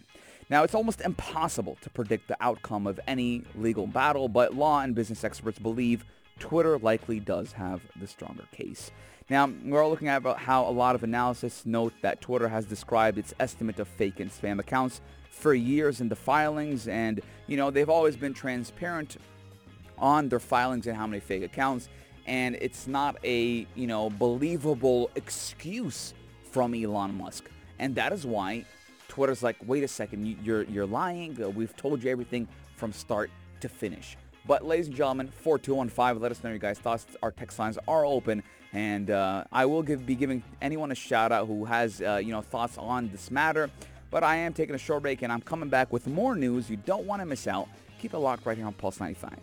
Now, 0.50 0.64
it's 0.64 0.76
almost 0.76 1.02
impossible 1.02 1.78
to 1.82 1.90
predict 1.90 2.28
the 2.28 2.38
outcome 2.40 2.86
of 2.86 3.00
any 3.08 3.44
legal 3.56 3.88
battle, 3.88 4.28
but 4.28 4.54
law 4.54 4.82
and 4.82 4.94
business 4.94 5.24
experts 5.24 5.58
believe 5.58 6.06
Twitter 6.40 6.78
likely 6.78 7.20
does 7.20 7.54
have 7.54 7.82
the 8.00 8.06
stronger 8.06 8.44
case. 8.52 8.92
Now, 9.28 9.52
we're 9.64 9.82
all 9.82 9.90
looking 9.90 10.08
at 10.08 10.24
how 10.38 10.68
a 10.68 10.70
lot 10.70 10.94
of 10.94 11.04
analysis 11.04 11.66
note 11.66 11.94
that 12.04 12.22
Twitter 12.22 12.48
has 12.48 12.66
described 12.66 13.18
its 13.18 13.34
estimate 13.40 13.80
of 13.80 13.88
fake 13.88 14.20
and 14.20 14.30
spam 14.30 14.60
accounts 14.60 15.02
for 15.36 15.54
years 15.54 16.02
in 16.02 16.08
the 16.08 16.16
filings, 16.16 16.88
and, 16.88 17.22
you 17.46 17.58
know, 17.58 17.70
they've 17.70 17.90
always 17.90 18.16
been 18.16 18.34
transparent 18.34 19.18
on 19.98 20.30
their 20.30 20.40
filings 20.40 20.88
and 20.88 20.96
how 20.96 21.06
many 21.06 21.20
fake 21.20 21.44
accounts, 21.44 21.90
and 22.26 22.56
it's 22.62 22.88
not 22.88 23.18
a, 23.24 23.68
you 23.76 23.86
know, 23.86 24.10
believable 24.10 25.12
excuse 25.16 26.14
from 26.52 26.74
Elon 26.74 27.14
Musk. 27.16 27.50
And 27.80 27.94
that 27.96 28.14
is 28.14 28.26
why 28.26 28.66
Twitter's 29.10 29.44
like, 29.44 29.58
wait 29.66 29.84
a 29.84 29.88
second, 29.88 30.26
you're, 30.44 30.64
you're 30.64 30.86
lying. 30.86 31.36
We've 31.54 31.76
told 31.76 32.02
you 32.02 32.10
everything 32.10 32.48
from 32.78 32.94
start 32.94 33.30
to 33.60 33.70
finish. 33.70 34.18
But 34.48 34.66
ladies 34.66 34.88
and 34.88 34.96
gentlemen, 34.96 35.32
4215, 35.32 36.22
let 36.22 36.32
us 36.32 36.44
know 36.44 36.52
your 36.52 36.60
guys' 36.60 36.80
thoughts. 36.80 37.06
Our 37.22 37.32
text 37.32 37.60
lines 37.60 37.78
are 37.88 38.06
open, 38.06 38.42
and 38.74 39.10
uh, 39.10 39.44
I 39.52 39.66
will 39.66 39.84
give, 39.84 40.06
be 40.06 40.16
giving 40.16 40.44
anyone 40.62 40.92
a 40.92 40.96
shout 40.96 41.32
out 41.32 41.48
who 41.48 41.66
has 41.66 42.02
uh, 42.02 42.22
you 42.24 42.32
know 42.32 42.42
thoughts 42.42 42.78
on 42.78 43.10
this 43.10 43.32
matter. 43.32 43.70
But 44.16 44.24
I 44.24 44.38
am 44.38 44.54
taking 44.54 44.76
a 44.76 44.78
short 44.78 45.02
break, 45.02 45.24
and 45.24 45.34
I'm 45.34 45.42
coming 45.42 45.68
back 45.68 45.92
with 45.92 46.08
more 46.08 46.38
news 46.38 46.70
you 46.70 46.78
don't 46.78 47.04
want 47.04 47.22
to 47.22 47.26
miss 47.26 47.48
out. 47.48 47.68
Keep 48.00 48.14
it 48.14 48.18
locked 48.20 48.46
right 48.46 48.56
here 48.56 48.66
on 48.66 48.72
Pulse 48.72 49.02
95. 49.02 49.34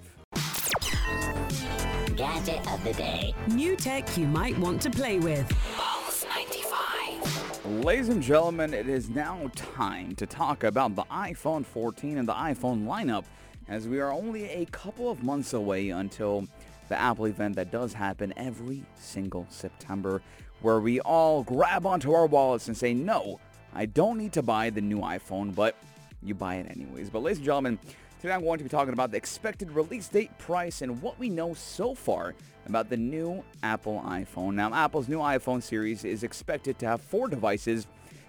Gadget 2.17 2.67
of 2.73 2.83
the 2.83 2.95
day. 2.95 3.35
New 3.49 3.77
tech 3.77 4.17
you 4.17 4.27
might 4.27 4.59
want 4.59 4.81
to 4.81 4.89
play 4.89 5.19
with. 5.19 5.47
Pulse 5.77 6.25
95. 6.25 7.85
Ladies 7.85 8.09
and 8.09 8.23
gentlemen, 8.23 8.73
it 8.73 8.89
is 8.89 9.11
now 9.11 9.51
time 9.55 10.15
to 10.15 10.25
talk 10.25 10.65
about 10.65 10.97
the 10.97 11.05
iPhone 11.05 11.67
14 11.67 12.17
and 12.17 12.27
the 12.27 12.33
iPhone 12.33 12.87
lineup 12.87 13.25
as 13.69 13.87
we 13.87 14.01
are 14.01 14.11
only 14.11 14.45
a 14.49 14.65
couple 14.65 15.11
of 15.11 15.23
months 15.23 15.53
away 15.53 15.91
until 15.91 16.49
the 16.89 16.99
Apple 16.99 17.27
event 17.27 17.57
that 17.57 17.71
does 17.71 17.93
happen 17.93 18.33
every 18.39 18.85
single 18.99 19.47
September, 19.51 20.23
where 20.63 20.81
we 20.81 20.99
all 21.01 21.43
grab 21.43 21.85
onto 21.85 22.15
our 22.15 22.25
wallets 22.25 22.69
and 22.69 22.77
say, 22.77 22.95
no, 22.95 23.39
I 23.75 23.87
don't 23.87 24.19
need 24.19 24.35
to 24.35 24.43
buy 24.43 24.71
the 24.71 24.83
new 24.83 25.01
iPhone, 25.01 25.55
but 25.55 25.77
you 26.23 26.35
buy 26.35 26.57
it 26.57 26.67
anyways. 26.71 27.09
But 27.09 27.23
ladies 27.23 27.39
and 27.39 27.47
gentlemen, 27.47 27.79
today 28.21 28.35
I'm 28.35 28.45
going 28.45 28.59
to 28.59 28.65
be 28.65 28.71
talking 28.71 28.93
about 28.93 29.11
the 29.11 29.17
expected 29.17 29.71
release 29.71 30.09
date, 30.09 30.37
price, 30.39 30.83
and 30.83 31.01
what 31.01 31.19
we 31.19 31.31
know 31.31 31.55
so 31.55 31.95
far 31.95 32.35
about 32.67 32.91
the 32.91 32.97
new 32.99 33.43
Apple 33.63 34.03
iPhone. 34.07 34.55
Now, 34.55 34.73
Apple's 34.75 35.09
new 35.09 35.19
iPhone 35.19 35.63
series 35.63 36.05
is 36.05 36.23
expected 36.23 36.79
to 36.81 36.87
have 36.87 37.01
four 37.01 37.29
devices 37.29 37.87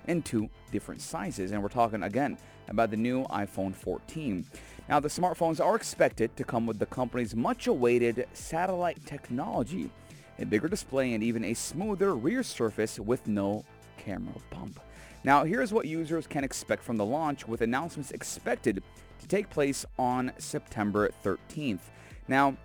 in 0.07 0.21
two 0.21 0.49
different 0.71 1.01
sizes, 1.01 1.51
and 1.51 1.61
we're 1.61 1.69
talking 1.69 2.03
again 2.03 2.37
about 2.69 2.89
the 2.89 2.97
new 2.97 3.25
iPhone 3.25 3.75
14. 3.75 4.45
Now, 4.87 5.01
the 5.01 5.09
smartphones 5.09 5.63
are 5.63 5.75
expected 5.75 6.35
to 6.37 6.45
come 6.45 6.65
with 6.65 6.79
the 6.79 6.85
company's 6.85 7.35
much-awaited 7.35 8.27
satellite 8.33 9.05
technology, 9.05 9.89
a 10.39 10.45
bigger 10.45 10.69
display, 10.69 11.13
and 11.13 11.21
even 11.23 11.43
a 11.43 11.53
smoother 11.53 12.15
rear 12.15 12.43
surface 12.43 12.97
with 12.97 13.27
no 13.27 13.65
camera 13.97 14.35
bump. 14.49 14.79
Now, 15.25 15.45
here's 15.45 15.71
what 15.71 15.85
users 15.85 16.27
can 16.27 16.43
expect 16.43 16.83
from 16.83 16.97
the 16.97 17.05
launch, 17.05 17.47
with 17.47 17.61
announcements 17.61 18.11
expected 18.11 18.83
to 19.19 19.27
take 19.27 19.49
place 19.49 19.85
on 19.97 20.33
September 20.37 21.11
13th. 21.23 21.79
Now, 22.27 22.57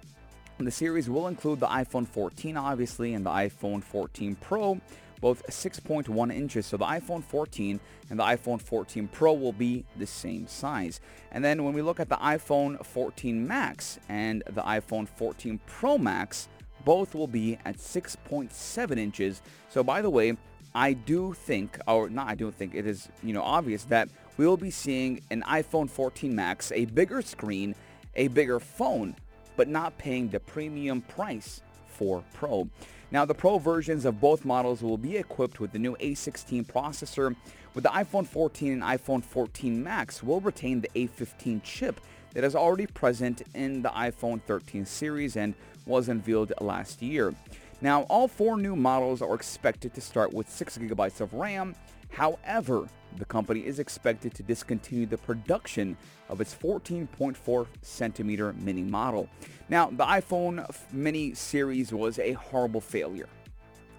the 0.59 0.73
series 0.73 1.09
will 1.09 1.29
include 1.29 1.61
the 1.61 1.69
iPhone 1.69 2.07
14, 2.07 2.57
obviously, 2.57 3.15
and 3.15 3.25
the 3.25 3.31
iPhone 3.31 3.83
14 3.83 4.35
Pro, 4.41 4.81
both 5.21 5.47
6.1 5.47 6.35
inches. 6.35 6.67
So 6.67 6.77
the 6.77 6.85
iPhone 6.85 7.23
14 7.23 7.79
and 8.11 8.19
the 8.19 8.25
iPhone 8.25 8.61
14 8.61 9.07
Pro 9.07 9.35
will 9.35 9.53
be 9.53 9.85
the 9.97 10.07
same 10.07 10.49
size. 10.49 11.01
And 11.31 11.45
then 11.45 11.63
when 11.63 11.75
we 11.75 11.83
look 11.83 12.01
at 12.01 12.09
the 12.09 12.17
iPhone 12.17 12.85
14 12.85 13.47
Max 13.47 14.01
and 14.09 14.43
the 14.47 14.63
iPhone 14.63 15.09
14 15.09 15.61
Pro 15.67 15.97
Max, 15.97 16.49
both 16.85 17.15
will 17.15 17.29
be 17.29 17.57
at 17.65 17.77
6.7 17.77 18.99
inches. 18.99 19.43
So 19.69 19.85
by 19.85 20.03
the 20.03 20.11
way, 20.11 20.37
I 20.75 20.93
do 20.93 21.33
think, 21.33 21.79
or 21.87 22.09
not 22.09 22.29
I 22.29 22.35
don't 22.35 22.55
think, 22.55 22.75
it 22.75 22.87
is, 22.87 23.09
you 23.23 23.33
know, 23.33 23.43
obvious 23.43 23.85
that 23.85 24.09
we 24.37 24.47
will 24.47 24.57
be 24.57 24.71
seeing 24.71 25.21
an 25.31 25.43
iPhone 25.43 25.91
14 25.91 26.35
Max, 26.35 26.71
a 26.73 26.85
bigger 26.87 27.23
screen, 27.23 27.75
a 28.15 28.29
bigger 28.29 28.61
phone, 28.61 29.17
but 29.57 29.69
not 29.69 29.99
paying 29.99 30.29
the 30.29 30.41
premium 30.41 31.01
price 31.03 31.63
for 31.87 32.23
Pro. 32.35 32.69
Now, 33.11 33.25
the 33.25 33.35
Pro 33.35 33.59
versions 33.59 34.05
of 34.05 34.21
both 34.21 34.45
models 34.45 34.83
will 34.83 34.99
be 34.99 35.17
equipped 35.17 35.61
with 35.61 35.73
the 35.73 35.79
new 35.79 35.97
A16 35.97 36.67
processor, 36.67 37.35
with 37.75 37.85
the 37.85 37.91
iPhone 37.91 38.27
14 38.27 38.73
and 38.73 38.83
iPhone 38.83 39.25
14 39.25 39.83
Max 39.83 40.23
will 40.23 40.41
retain 40.41 40.81
the 40.81 40.91
A15 40.95 41.63
chip 41.63 42.01
that 42.35 42.45
is 42.45 42.55
already 42.55 42.87
present 42.87 43.43
in 43.55 43.83
the 43.83 43.89
iPhone 43.91 44.43
13 44.43 44.85
series 44.85 45.37
and 45.37 45.55
was 45.87 46.09
unveiled 46.09 46.53
last 46.61 47.01
year. 47.03 47.35
Now, 47.81 48.03
all 48.03 48.27
four 48.27 48.57
new 48.57 48.75
models 48.75 49.23
are 49.23 49.35
expected 49.35 49.95
to 49.95 50.01
start 50.01 50.33
with 50.33 50.49
6GB 50.49 51.21
of 51.21 51.33
RAM. 51.33 51.77
However, 52.11 52.89
the 53.17 53.25
company 53.25 53.65
is 53.65 53.79
expected 53.79 54.35
to 54.35 54.43
discontinue 54.43 55.07
the 55.07 55.19
production 55.19 55.97
of 56.29 56.41
its 56.41 56.55
14.4 56.55 57.67
centimeter 57.83 58.53
mini 58.55 58.83
model. 58.83 59.29
Now, 59.69 59.91
the 59.91 60.05
iPhone 60.05 60.69
mini 60.93 61.35
series 61.35 61.93
was 61.93 62.19
a 62.19 62.33
horrible 62.33 62.81
failure, 62.81 63.29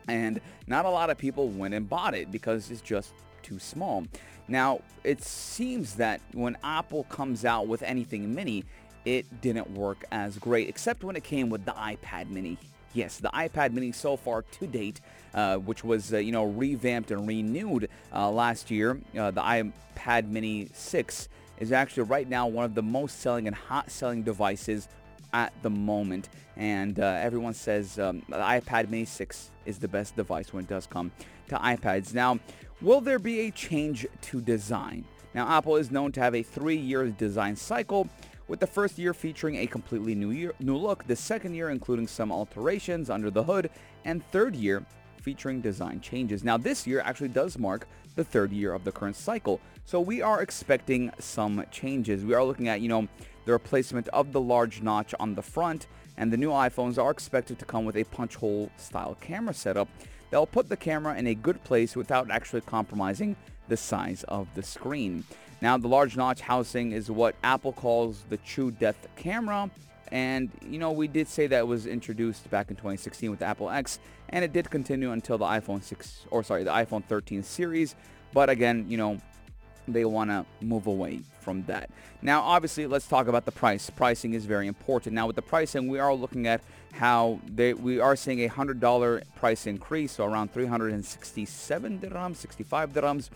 and 0.08 0.42
not 0.68 0.86
a 0.86 0.90
lot 0.90 1.10
of 1.10 1.18
people 1.18 1.48
went 1.48 1.74
and 1.74 1.88
bought 1.88 2.14
it 2.14 2.32
because 2.32 2.70
it's 2.72 2.82
just 2.82 3.14
too 3.42 3.60
small. 3.60 4.06
Now, 4.48 4.82
it 5.04 5.24
seems 5.24 5.96
that 5.96 6.22
when 6.34 6.58
Apple 6.64 7.06
comes 7.06 7.46
out 7.46 7.68
with 7.68 7.82
anything 7.84 8.34
mini, 8.34 8.66
it 9.06 9.42
didn't 9.42 9.72
work 9.72 10.04
as 10.12 10.38
great, 10.38 10.68
except 10.68 11.04
when 11.04 11.16
it 11.16 11.24
came 11.24 11.50
with 11.50 11.64
the 11.66 11.72
iPad 11.72 12.30
mini. 12.30 12.58
Yes, 12.94 13.18
the 13.18 13.30
iPad 13.30 13.74
mini 13.74 13.92
so 13.92 14.18
far 14.18 14.42
to 14.42 14.68
date, 14.68 15.00
uh, 15.34 15.58
which 15.58 15.84
was, 15.84 16.14
uh, 16.14 16.18
you 16.18 16.32
know, 16.32 16.46
revamped 16.46 17.12
and 17.12 17.28
renewed 17.28 17.88
uh, 18.14 18.30
last 18.32 18.72
year, 18.72 19.00
uh, 19.18 19.30
the 19.32 19.42
iPad 19.42 20.28
mini 20.28 20.70
6 20.74 21.30
is 21.60 21.72
actually 21.72 22.04
right 22.04 22.28
now 22.28 22.48
one 22.48 22.66
of 22.66 22.74
the 22.74 22.82
most 22.82 23.20
selling 23.20 23.46
and 23.46 23.56
hot 23.56 23.92
selling 23.92 24.24
devices 24.24 24.88
at 25.34 25.54
the 25.62 25.70
moment. 25.70 26.30
And 26.58 27.00
uh, 27.00 27.20
everyone 27.22 27.54
says 27.54 28.00
um, 28.00 28.24
the 28.28 28.38
iPad 28.38 28.90
mini 28.90 29.06
6 29.06 29.52
is 29.66 29.78
the 29.78 29.88
best 29.88 30.16
device 30.16 30.52
when 30.52 30.64
it 30.64 30.70
does 30.70 30.88
come 30.88 31.12
to 31.50 31.58
iPads. 31.58 32.14
Now, 32.14 32.40
will 32.82 33.02
there 33.02 33.20
be 33.20 33.42
a 33.42 33.52
change 33.52 34.08
to 34.22 34.42
design? 34.42 35.06
Now, 35.36 35.48
Apple 35.48 35.76
is 35.76 35.92
known 35.92 36.12
to 36.14 36.22
have 36.22 36.34
a 36.34 36.42
three-year 36.42 37.10
design 37.10 37.56
cycle, 37.56 38.10
with 38.50 38.60
the 38.60 38.68
first 38.68 38.98
year 38.98 39.14
featuring 39.14 39.58
a 39.58 39.68
completely 39.68 40.16
new, 40.16 40.32
year, 40.32 40.54
new 40.60 40.76
look, 40.76 41.06
the 41.08 41.16
second 41.16 41.54
year 41.54 41.70
including 41.70 42.08
some 42.08 42.32
alterations 42.32 43.10
under 43.10 43.30
the 43.30 43.44
hood, 43.44 43.70
and 44.04 44.26
third 44.32 44.56
year 44.56 44.84
featuring 45.22 45.62
design 45.62 46.02
changes. 46.02 46.44
Now 46.44 46.58
this 46.58 46.88
year 46.88 47.00
actually 47.00 47.30
does 47.30 47.58
mark 47.58 47.88
the 48.16 48.24
third 48.24 48.52
year 48.52 48.74
of 48.74 48.84
the 48.84 48.92
current 48.92 49.16
cycle, 49.16 49.62
so 49.86 50.02
we 50.02 50.22
are 50.22 50.42
expecting 50.42 51.12
some 51.20 51.64
changes. 51.72 52.26
We 52.26 52.34
are 52.34 52.44
looking 52.44 52.68
at, 52.68 52.82
you 52.82 52.90
know, 52.90 53.08
the 53.46 53.52
replacement 53.52 54.08
of 54.10 54.34
the 54.34 54.42
large 54.42 54.82
notch 54.82 55.14
on 55.20 55.36
the 55.36 55.42
front, 55.42 55.88
and 56.18 56.34
the 56.34 56.38
new 56.38 56.50
iPhones 56.50 56.98
are 56.98 57.12
expected 57.12 57.60
to 57.60 57.66
come 57.66 57.86
with 57.86 57.96
a 57.96 58.04
punch 58.06 58.36
hole 58.36 58.72
style 58.78 59.16
camera 59.22 59.54
setup 59.54 59.88
that 60.32 60.38
will 60.38 60.48
put 60.48 60.70
the 60.70 60.78
camera 60.78 61.18
in 61.18 61.28
a 61.28 61.36
good 61.36 61.64
place 61.64 61.96
without 61.96 62.30
actually 62.32 62.62
compromising 62.62 63.36
the 63.68 63.78
size 63.78 64.24
of 64.24 64.48
the 64.56 64.64
screen. 64.64 65.24
Now, 65.62 65.78
the 65.78 65.88
large 65.88 66.16
notch 66.16 66.42
housing 66.42 66.94
is 66.94 67.12
what 67.12 67.36
Apple 67.44 67.74
calls 67.74 68.24
the 68.30 68.38
True 68.38 68.72
Depth 68.72 69.08
camera. 69.16 69.70
And, 70.12 70.50
you 70.68 70.80
know, 70.80 70.92
we 70.92 71.08
did 71.08 71.28
say 71.28 71.48
that 71.48 71.68
was 71.68 71.86
introduced 71.86 72.50
back 72.50 72.70
in 72.70 72.76
2016 72.76 73.30
with 73.30 73.40
the 73.40 73.46
Apple 73.46 73.70
X, 73.70 74.00
and 74.30 74.44
it 74.44 74.52
did 74.54 74.70
continue 74.70 75.12
until 75.12 75.38
the 75.38 75.46
iPhone 75.46 75.84
6, 75.84 76.26
or 76.32 76.44
sorry, 76.44 76.64
the 76.64 76.72
iPhone 76.72 77.04
13 77.06 77.44
series. 77.44 77.96
But 78.34 78.50
again, 78.50 78.86
you 78.88 78.98
know, 78.98 79.20
they 79.88 80.06
want 80.06 80.30
to 80.30 80.46
move 80.62 80.88
away 80.88 81.20
from 81.42 81.64
that. 81.66 81.90
Now, 82.22 82.42
obviously, 82.42 82.88
let's 82.88 83.08
talk 83.08 83.28
about 83.28 83.46
the 83.46 83.52
price. 83.52 83.90
Pricing 83.90 84.34
is 84.34 84.46
very 84.46 84.68
important. 84.68 85.14
Now, 85.14 85.28
with 85.28 85.36
the 85.36 85.42
pricing, 85.42 85.88
we 85.88 86.00
are 86.00 86.14
looking 86.14 86.48
at 86.48 86.62
how 86.94 87.40
they, 87.48 87.74
we 87.74 88.00
are 88.00 88.16
seeing 88.16 88.44
a 88.44 88.50
$100 88.50 89.24
price 89.36 89.68
increase, 89.68 90.14
so 90.14 90.26
around 90.26 90.54
367 90.54 92.00
dirhams, 92.00 92.38
65 92.38 92.94
dirhams 92.94 93.30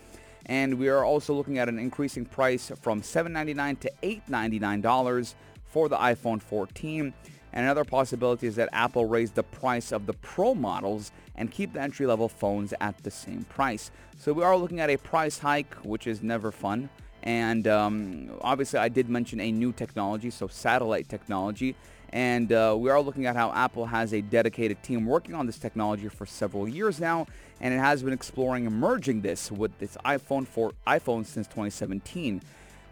and 0.46 0.78
we 0.78 0.88
are 0.88 1.04
also 1.04 1.34
looking 1.34 1.58
at 1.58 1.68
an 1.68 1.78
increasing 1.78 2.24
price 2.24 2.70
from 2.80 3.02
$7.99 3.02 3.80
to 3.80 3.92
$8.99 4.02 5.34
for 5.66 5.88
the 5.88 5.96
iPhone 5.96 6.40
14. 6.40 7.12
And 7.52 7.64
another 7.64 7.84
possibility 7.84 8.48
is 8.48 8.56
that 8.56 8.68
Apple 8.72 9.04
raise 9.04 9.30
the 9.30 9.44
price 9.44 9.92
of 9.92 10.06
the 10.06 10.12
Pro 10.14 10.54
models 10.54 11.12
and 11.36 11.50
keep 11.50 11.72
the 11.72 11.80
entry-level 11.80 12.28
phones 12.28 12.74
at 12.80 12.98
the 13.04 13.10
same 13.10 13.44
price. 13.44 13.90
So 14.18 14.32
we 14.32 14.42
are 14.42 14.56
looking 14.56 14.80
at 14.80 14.90
a 14.90 14.96
price 14.96 15.38
hike, 15.38 15.74
which 15.84 16.06
is 16.06 16.22
never 16.22 16.50
fun. 16.50 16.90
And 17.22 17.66
um, 17.68 18.32
obviously, 18.42 18.80
I 18.80 18.88
did 18.88 19.08
mention 19.08 19.40
a 19.40 19.50
new 19.50 19.72
technology, 19.72 20.30
so 20.30 20.46
satellite 20.46 21.08
technology. 21.08 21.74
And 22.14 22.52
uh, 22.52 22.76
we 22.78 22.90
are 22.90 23.00
looking 23.00 23.26
at 23.26 23.34
how 23.34 23.50
Apple 23.50 23.86
has 23.86 24.14
a 24.14 24.20
dedicated 24.20 24.80
team 24.84 25.04
working 25.04 25.34
on 25.34 25.46
this 25.46 25.58
technology 25.58 26.08
for 26.08 26.26
several 26.26 26.68
years 26.68 27.00
now, 27.00 27.26
and 27.60 27.74
it 27.74 27.78
has 27.78 28.04
been 28.04 28.12
exploring 28.12 28.70
merging 28.70 29.20
this 29.20 29.50
with 29.50 29.82
its 29.82 29.96
iPhone 30.04 30.46
4 30.46 30.72
iPhone 30.86 31.26
since 31.26 31.48
2017. 31.48 32.40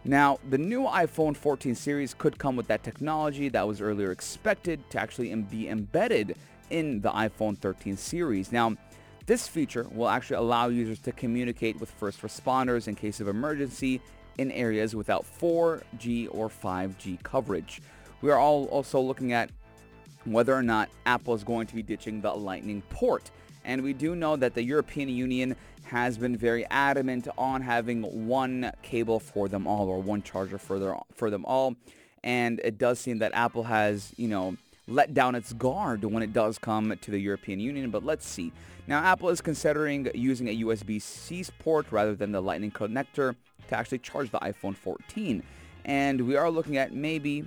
Now, 0.05 0.41
the 0.51 0.59
new 0.59 0.83
iPhone 0.83 1.37
14 1.37 1.77
series 1.77 2.15
could 2.15 2.37
come 2.37 2.57
with 2.57 2.67
that 2.67 2.83
technology 2.83 3.49
that 3.51 3.65
was 3.65 3.81
earlier 3.81 4.11
expected 4.11 4.91
to 4.91 4.99
actually 4.99 5.33
be 5.37 5.69
embedded 5.69 6.35
in 6.71 7.01
the 7.01 7.11
iPhone 7.13 7.57
13 7.57 7.97
series. 7.97 8.51
Now, 8.51 8.77
this 9.27 9.47
feature 9.47 9.87
will 9.93 10.09
actually 10.09 10.39
allow 10.39 10.67
users 10.67 10.99
to 10.99 11.13
communicate 11.13 11.79
with 11.79 11.93
first 11.93 12.23
responders 12.23 12.89
in 12.89 12.97
case 12.97 13.21
of 13.21 13.29
emergency 13.29 14.01
in 14.39 14.51
areas 14.51 14.97
without 14.97 15.25
4G 15.41 16.27
or 16.33 16.49
5G 16.49 17.23
coverage. 17.23 17.81
We 18.23 18.31
are 18.31 18.39
all 18.39 18.67
also 18.67 19.01
looking 19.01 19.33
at 19.33 19.51
whether 20.25 20.55
or 20.55 20.63
not 20.63 20.89
Apple 21.05 21.35
is 21.35 21.43
going 21.43 21.67
to 21.67 21.75
be 21.75 21.83
ditching 21.83 22.21
the 22.21 22.33
Lightning 22.33 22.83
port. 22.89 23.31
And 23.65 23.83
we 23.83 23.93
do 23.93 24.15
know 24.15 24.37
that 24.37 24.55
the 24.55 24.63
European 24.63 25.09
Union 25.09 25.57
has 25.85 26.17
been 26.17 26.37
very 26.37 26.65
adamant 26.67 27.29
on 27.37 27.61
having 27.61 28.27
one 28.27 28.73
cable 28.83 29.21
for 29.21 29.49
them 29.49 29.67
all 29.67 29.89
or 29.89 30.01
one 30.01 30.23
charger 30.23 30.59
for, 30.59 30.79
their, 30.79 30.97
for 31.15 31.31
them 31.31 31.45
all. 31.45 31.75
And 32.23 32.61
it 32.61 32.79
does 32.79 33.01
seem 33.01 33.19
that 33.19 33.33
Apple 33.35 33.65
has, 33.65 34.13
you 34.17 34.29
know, 34.29 34.57
let 34.87 35.15
down 35.15 35.35
its 35.35 35.53
guard 35.53 36.05
when 36.05 36.23
it 36.23 36.33
does 36.33 36.59
come 36.59 36.97
to 37.01 37.11
the 37.11 37.19
European 37.19 37.61
Union, 37.61 37.91
but 37.91 38.05
let's 38.05 38.27
see. 38.27 38.53
Now, 38.87 39.03
Apple 39.03 39.29
is 39.29 39.41
considering 39.41 40.09
using 40.15 40.49
a 40.49 40.57
USB-C 40.65 41.47
port 41.61 41.87
rather 41.91 42.15
than 42.15 42.33
the 42.33 42.41
Lightning 42.41 42.71
connector 42.71 43.37
to 43.69 43.77
actually 43.77 43.99
charge 43.99 44.31
the 44.31 44.39
iPhone 44.41 44.77
14. 44.77 45.43
And 45.85 46.21
we 46.23 46.37
are 46.37 46.51
looking 46.51 46.77
at 46.77 46.93
maybe 46.93 47.45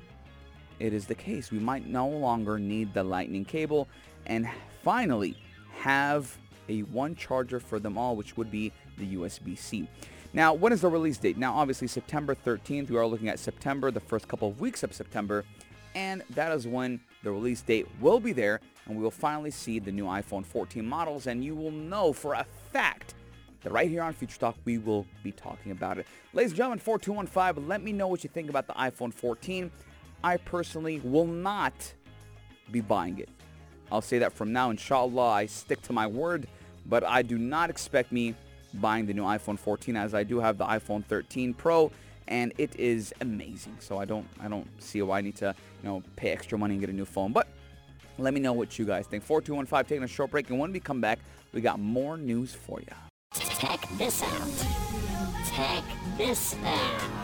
it 0.79 0.93
is 0.93 1.05
the 1.05 1.15
case. 1.15 1.51
We 1.51 1.59
might 1.59 1.87
no 1.87 2.07
longer 2.07 2.59
need 2.59 2.93
the 2.93 3.03
Lightning 3.03 3.45
cable 3.45 3.87
and 4.25 4.47
finally 4.83 5.37
have 5.79 6.37
a 6.69 6.81
one 6.83 7.15
charger 7.15 7.59
for 7.59 7.79
them 7.79 7.97
all, 7.97 8.15
which 8.15 8.37
would 8.37 8.51
be 8.51 8.71
the 8.97 9.15
USB-C. 9.15 9.87
Now, 10.33 10.53
when 10.53 10.73
is 10.73 10.81
the 10.81 10.89
release 10.89 11.17
date? 11.17 11.37
Now, 11.37 11.53
obviously, 11.55 11.87
September 11.87 12.35
13th. 12.35 12.89
We 12.89 12.97
are 12.97 13.05
looking 13.05 13.29
at 13.29 13.39
September, 13.39 13.91
the 13.91 13.99
first 13.99 14.27
couple 14.27 14.49
of 14.49 14.59
weeks 14.59 14.83
of 14.83 14.93
September, 14.93 15.45
and 15.93 16.23
that 16.31 16.51
is 16.51 16.67
when 16.67 16.99
the 17.23 17.31
release 17.31 17.61
date 17.61 17.87
will 18.01 18.19
be 18.19 18.33
there, 18.33 18.59
and 18.85 18.97
we 18.97 19.03
will 19.03 19.11
finally 19.11 19.51
see 19.51 19.79
the 19.79 19.91
new 19.91 20.05
iPhone 20.05 20.45
14 20.45 20.85
models, 20.85 21.27
and 21.27 21.43
you 21.43 21.55
will 21.55 21.71
know 21.71 22.11
for 22.11 22.33
a 22.33 22.45
fact 22.73 23.13
that 23.61 23.71
right 23.71 23.89
here 23.89 24.03
on 24.03 24.13
Future 24.13 24.39
Talk, 24.39 24.55
we 24.65 24.77
will 24.77 25.05
be 25.23 25.31
talking 25.31 25.71
about 25.71 25.97
it. 25.97 26.05
Ladies 26.33 26.51
and 26.51 26.57
gentlemen, 26.57 26.79
4215, 26.79 27.67
let 27.67 27.81
me 27.81 27.93
know 27.93 28.07
what 28.07 28.23
you 28.23 28.29
think 28.29 28.49
about 28.49 28.67
the 28.67 28.73
iPhone 28.73 29.13
14. 29.13 29.71
I 30.25 30.37
personally 30.37 30.99
will 31.03 31.27
not 31.27 31.93
be 32.71 32.81
buying 32.81 33.19
it. 33.19 33.29
I'll 33.91 34.01
say 34.01 34.17
that 34.17 34.33
from 34.33 34.51
now, 34.51 34.71
inshallah, 34.71 35.29
I 35.29 35.45
stick 35.45 35.83
to 35.83 35.93
my 35.93 36.07
word, 36.07 36.47
but 36.87 37.03
I 37.03 37.21
do 37.21 37.37
not 37.37 37.69
expect 37.69 38.11
me 38.11 38.33
buying 38.73 39.05
the 39.05 39.13
new 39.13 39.21
iPhone 39.21 39.59
14 39.59 39.95
as 39.95 40.15
I 40.15 40.23
do 40.23 40.39
have 40.39 40.57
the 40.57 40.65
iPhone 40.65 41.05
13 41.05 41.53
Pro 41.53 41.91
and 42.27 42.53
it 42.57 42.75
is 42.75 43.13
amazing. 43.21 43.77
So 43.79 43.99
I 43.99 44.05
don't 44.05 44.25
I 44.39 44.47
don't 44.47 44.67
see 44.81 44.99
why 45.03 45.19
I 45.19 45.21
need 45.21 45.35
to, 45.35 45.53
you 45.83 45.89
know, 45.89 46.01
pay 46.15 46.31
extra 46.31 46.57
money 46.57 46.73
and 46.73 46.81
get 46.81 46.89
a 46.89 46.93
new 46.93 47.05
phone. 47.05 47.31
But 47.31 47.47
let 48.17 48.33
me 48.33 48.39
know 48.39 48.53
what 48.53 48.79
you 48.79 48.85
guys 48.85 49.05
think. 49.05 49.23
4215 49.23 49.87
taking 49.87 50.03
a 50.03 50.07
short 50.07 50.31
break 50.31 50.49
and 50.49 50.57
when 50.57 50.71
we 50.73 50.79
come 50.79 51.01
back, 51.01 51.19
we 51.53 51.61
got 51.61 51.79
more 51.79 52.17
news 52.17 52.51
for 52.51 52.79
you. 52.79 52.87
Check 53.35 53.87
this 53.99 54.23
out. 54.23 54.65
Check 55.53 55.83
this 56.17 56.55
out. 56.65 57.14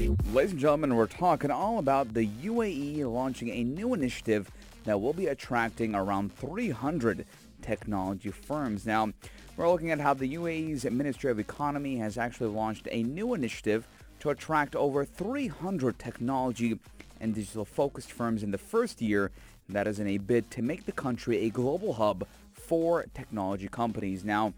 Ladies 0.00 0.52
and 0.52 0.58
gentlemen, 0.58 0.96
we're 0.96 1.06
talking 1.06 1.50
all 1.50 1.78
about 1.78 2.14
the 2.14 2.26
UAE 2.26 3.04
launching 3.04 3.50
a 3.50 3.62
new 3.62 3.92
initiative 3.92 4.50
that 4.84 4.98
will 4.98 5.12
be 5.12 5.26
attracting 5.26 5.94
around 5.94 6.34
300 6.34 7.26
technology 7.60 8.30
firms. 8.30 8.86
Now, 8.86 9.12
we're 9.58 9.68
looking 9.68 9.90
at 9.90 10.00
how 10.00 10.14
the 10.14 10.36
UAE's 10.36 10.86
Ministry 10.86 11.30
of 11.30 11.38
Economy 11.38 11.98
has 11.98 12.16
actually 12.16 12.48
launched 12.48 12.88
a 12.90 13.02
new 13.02 13.34
initiative 13.34 13.86
to 14.20 14.30
attract 14.30 14.74
over 14.74 15.04
300 15.04 15.98
technology 15.98 16.78
and 17.20 17.34
digital 17.34 17.66
focused 17.66 18.10
firms 18.10 18.42
in 18.42 18.52
the 18.52 18.58
first 18.58 19.02
year. 19.02 19.30
That 19.68 19.86
is 19.86 20.00
in 20.00 20.06
a 20.06 20.16
bid 20.16 20.50
to 20.52 20.62
make 20.62 20.86
the 20.86 20.92
country 20.92 21.44
a 21.44 21.50
global 21.50 21.92
hub 21.92 22.26
for 22.54 23.04
technology 23.12 23.68
companies. 23.68 24.24
Now, 24.24 24.54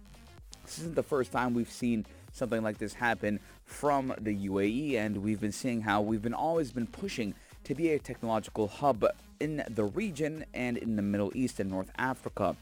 this 0.65 0.79
isn't 0.79 0.95
the 0.95 1.03
first 1.03 1.33
time 1.33 1.53
we've 1.53 1.69
seen 1.69 2.07
something 2.33 2.63
like 2.63 2.79
this 2.79 2.95
happen 2.95 3.41
from 3.73 4.15
the 4.21 4.49
UAE, 4.49 4.95
and 4.97 5.25
we've 5.25 5.41
been 5.41 5.51
seeing 5.51 5.81
how 5.83 6.01
we've 6.01 6.23
been 6.23 6.35
always 6.35 6.71
been 6.71 6.87
pushing 6.87 7.35
to 7.65 7.75
be 7.75 7.91
a 7.91 7.99
technological 7.99 8.69
hub 8.69 9.05
in 9.41 9.65
the 9.69 9.85
region 9.85 10.45
and 10.55 10.77
in 10.77 10.97
the 10.97 11.03
Middle 11.03 11.33
East 11.35 11.59
and 11.59 11.71
North 11.71 11.91
Africa. 11.99 12.55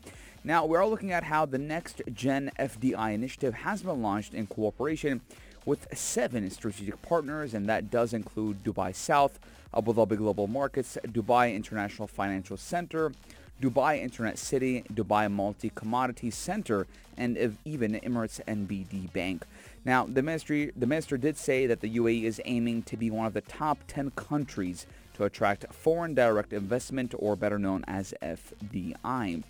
Now, 0.44 0.64
we're 0.64 0.86
looking 0.86 1.12
at 1.12 1.24
how 1.24 1.44
the 1.44 1.58
Next 1.58 2.00
Gen 2.14 2.50
FDI 2.58 3.12
initiative 3.12 3.54
has 3.54 3.82
been 3.82 4.00
launched 4.00 4.32
in 4.32 4.46
cooperation 4.46 5.20
with 5.66 5.86
seven 5.96 6.48
strategic 6.48 7.02
partners, 7.02 7.52
and 7.52 7.68
that 7.68 7.90
does 7.90 8.14
include 8.14 8.64
Dubai 8.64 8.94
South, 8.94 9.38
Abu 9.76 9.92
Dhabi 9.92 10.16
Global 10.16 10.46
Markets, 10.46 10.96
Dubai 11.06 11.54
International 11.54 12.08
Financial 12.08 12.56
Center, 12.56 13.12
Dubai 13.60 14.00
Internet 14.00 14.38
City, 14.38 14.84
Dubai 14.92 15.30
Multi 15.30 15.70
Commodity 15.74 16.30
Center, 16.30 16.86
and 17.16 17.56
even 17.64 17.92
Emirates 18.00 18.40
NBD 18.46 19.12
Bank. 19.12 19.44
Now, 19.84 20.06
the 20.06 20.22
ministry, 20.22 20.72
the 20.76 20.86
minister 20.86 21.18
did 21.18 21.36
say 21.36 21.66
that 21.66 21.80
the 21.80 21.96
UAE 21.96 22.24
is 22.24 22.40
aiming 22.44 22.82
to 22.84 22.96
be 22.96 23.10
one 23.10 23.26
of 23.26 23.34
the 23.34 23.42
top 23.42 23.78
10 23.88 24.10
countries 24.12 24.86
to 25.14 25.24
attract 25.24 25.72
foreign 25.74 26.14
direct 26.14 26.52
investment, 26.52 27.14
or 27.18 27.36
better 27.36 27.58
known 27.58 27.84
as 27.86 28.14
FDI. 28.22 29.42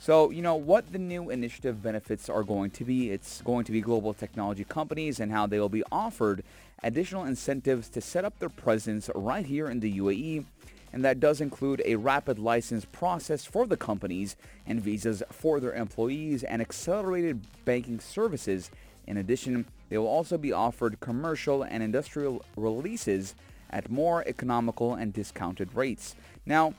So, 0.00 0.30
you 0.30 0.42
know, 0.42 0.56
what 0.56 0.92
the 0.92 0.98
new 0.98 1.30
initiative 1.30 1.80
benefits 1.80 2.28
are 2.28 2.42
going 2.42 2.70
to 2.70 2.84
be, 2.84 3.12
it's 3.12 3.40
going 3.42 3.64
to 3.66 3.70
be 3.70 3.80
global 3.80 4.12
technology 4.12 4.64
companies 4.64 5.20
and 5.20 5.30
how 5.30 5.46
they 5.46 5.60
will 5.60 5.68
be 5.68 5.84
offered 5.92 6.42
additional 6.82 7.24
incentives 7.24 7.88
to 7.90 8.00
set 8.00 8.24
up 8.24 8.40
their 8.40 8.48
presence 8.48 9.08
right 9.14 9.46
here 9.46 9.68
in 9.68 9.78
the 9.78 10.00
UAE. 10.00 10.44
And 10.92 11.04
that 11.04 11.20
does 11.20 11.40
include 11.40 11.82
a 11.84 11.96
rapid 11.96 12.38
license 12.38 12.84
process 12.84 13.44
for 13.44 13.66
the 13.66 13.76
companies 13.76 14.36
and 14.66 14.80
visas 14.80 15.22
for 15.30 15.58
their 15.58 15.72
employees 15.72 16.42
and 16.44 16.60
accelerated 16.60 17.46
banking 17.64 17.98
services. 17.98 18.70
In 19.06 19.16
addition, 19.16 19.66
they 19.88 19.98
will 19.98 20.06
also 20.06 20.36
be 20.38 20.52
offered 20.52 21.00
commercial 21.00 21.62
and 21.62 21.82
industrial 21.82 22.44
releases 22.56 23.34
at 23.70 23.90
more 23.90 24.22
economical 24.26 24.94
and 24.94 25.12
discounted 25.12 25.74
rates. 25.74 26.14
Now, 26.44 26.74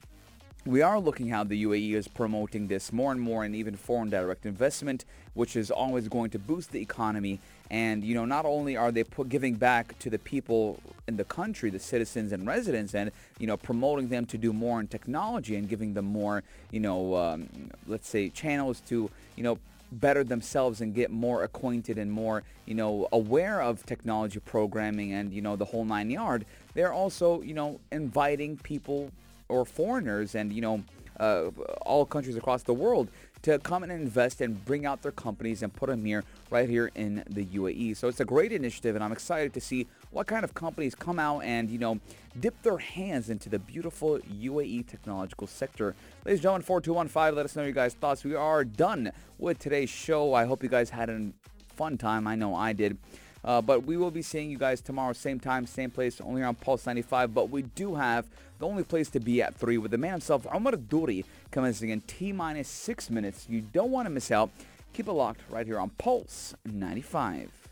we 0.66 0.82
are 0.82 1.00
looking 1.00 1.28
how 1.28 1.44
the 1.44 1.66
UAE 1.66 1.94
is 1.94 2.08
promoting 2.08 2.68
this 2.68 2.94
more 2.94 3.12
and 3.12 3.20
more 3.20 3.44
and 3.44 3.54
even 3.54 3.76
foreign 3.76 4.10
direct 4.10 4.46
investment, 4.46 5.04
which 5.34 5.58
is 5.58 5.70
always 5.70 6.08
going 6.08 6.30
to 6.30 6.40
boost 6.40 6.72
the 6.72 6.80
economy. 6.80 7.40
And, 7.70 8.04
you 8.04 8.16
know, 8.16 8.24
not 8.24 8.46
only 8.46 8.78
are 8.78 8.92
they 8.92 9.04
giving 9.28 9.56
back 9.56 9.98
to 10.00 10.10
the 10.10 10.20
people 10.20 10.80
in 11.08 11.18
the 11.18 11.26
country, 11.26 11.70
the 11.70 11.80
citizens 11.80 12.32
and 12.32 12.48
residents, 12.48 12.96
and, 12.96 13.12
you 13.40 13.48
know, 13.48 13.58
promoting 13.58 14.08
them 14.08 14.26
to 14.28 14.38
do 14.38 14.54
more 14.54 14.80
in 14.80 14.88
technology 14.88 15.58
and 15.58 15.68
giving 15.68 15.96
them 15.96 16.06
more, 16.06 16.44
you 16.72 16.80
know, 16.80 17.16
um, 17.16 17.50
let's 17.86 18.08
say 18.08 18.30
channels 18.30 18.80
to, 18.88 19.10
you 19.36 19.44
know, 19.44 19.58
better 19.92 20.24
themselves 20.24 20.80
and 20.80 20.96
get 20.96 21.12
more 21.12 21.44
acquainted 21.44 21.98
and 21.98 22.12
more, 22.12 22.44
you 22.66 22.74
know, 22.74 23.08
aware 23.12 23.62
of 23.62 23.86
technology 23.86 24.40
programming 24.40 25.12
and, 25.12 25.34
you 25.34 25.42
know, 25.42 25.58
the 25.58 25.66
whole 25.66 25.84
nine 25.84 26.10
yard. 26.10 26.46
They're 26.74 26.94
also, 26.94 27.42
you 27.42 27.54
know, 27.54 27.80
inviting 27.92 28.58
people 28.58 29.12
or 29.54 29.66
foreigners 29.66 30.36
and, 30.36 30.52
you 30.52 30.62
know, 30.62 30.84
uh, 31.20 31.50
all 31.86 32.06
countries 32.06 32.36
across 32.36 32.64
the 32.64 32.74
world 32.74 33.08
to 33.44 33.60
come 33.60 33.84
and 33.84 33.92
invest 33.92 34.42
and 34.42 34.64
bring 34.66 34.86
out 34.86 35.02
their 35.02 35.12
companies 35.12 35.62
and 35.62 35.74
put 35.74 35.90
them 35.90 36.04
here 36.06 36.24
right 36.50 36.70
here 36.70 36.90
in 36.96 37.24
the 37.30 37.46
UAE. 37.46 37.96
So 37.96 38.08
it's 38.08 38.20
a 38.20 38.26
great 38.26 38.52
initiative 38.52 38.96
and 38.96 39.04
I'm 39.04 39.12
excited 39.12 39.54
to 39.54 39.62
see 39.62 39.86
what 40.12 40.28
kind 40.28 40.44
of 40.44 40.54
companies 40.54 40.96
come 40.96 41.20
out 41.20 41.42
and, 41.42 41.70
you 41.70 41.78
know, 41.78 42.00
dip 42.40 42.60
their 42.64 42.78
hands 42.78 43.30
into 43.30 43.50
the 43.50 43.60
beautiful 43.60 44.20
UAE 44.20 44.88
technological 44.88 45.46
sector. 45.46 45.94
Ladies 46.26 46.40
and 46.40 46.44
gentlemen, 46.44 46.62
4215, 46.64 47.36
let 47.36 47.46
us 47.46 47.56
know 47.56 47.64
your 47.64 47.74
guys' 47.74 47.94
thoughts. 47.94 48.24
We 48.24 48.34
are 48.34 48.64
done 48.64 49.12
with 49.38 49.60
today's 49.60 49.90
show. 49.90 50.34
I 50.34 50.46
hope 50.46 50.64
you 50.64 50.70
guys 50.70 50.90
had 50.90 51.10
a 51.10 51.32
fun 51.76 51.98
time. 51.98 52.28
I 52.28 52.36
know 52.36 52.56
I 52.56 52.74
did. 52.74 52.98
Uh, 53.44 53.62
but 53.62 53.84
we 53.84 53.98
will 53.98 54.12
be 54.12 54.22
seeing 54.22 54.50
you 54.50 54.58
guys 54.58 54.80
tomorrow, 54.80 55.14
same 55.14 55.40
time, 55.40 55.66
same 55.66 55.92
place, 55.92 56.22
only 56.22 56.44
on 56.44 56.56
Pulse 56.56 56.86
95. 56.86 57.34
But 57.34 57.50
we 57.50 57.64
do 57.64 57.96
have 57.96 58.26
the 58.60 58.68
only 58.68 58.84
place 58.84 59.10
to 59.10 59.20
be 59.20 59.42
at 59.42 59.56
3 59.56 59.78
with 59.78 59.92
the 59.92 59.98
man 59.98 60.12
himself, 60.12 60.48
Omar 60.52 60.74
Duri, 60.74 61.26
commencing 61.52 61.90
in 61.90 62.02
T 62.02 62.32
minus 62.32 62.70
6 62.70 63.10
minutes. 63.10 63.46
You 63.50 63.62
don't 63.62 63.92
want 63.92 64.06
to 64.06 64.10
miss 64.10 64.32
out. 64.32 64.50
Keep 64.94 65.08
it 65.08 65.14
locked 65.14 65.42
right 65.50 65.66
here 65.66 65.80
on 65.80 65.90
Pulse 65.90 66.54
95. 66.66 67.63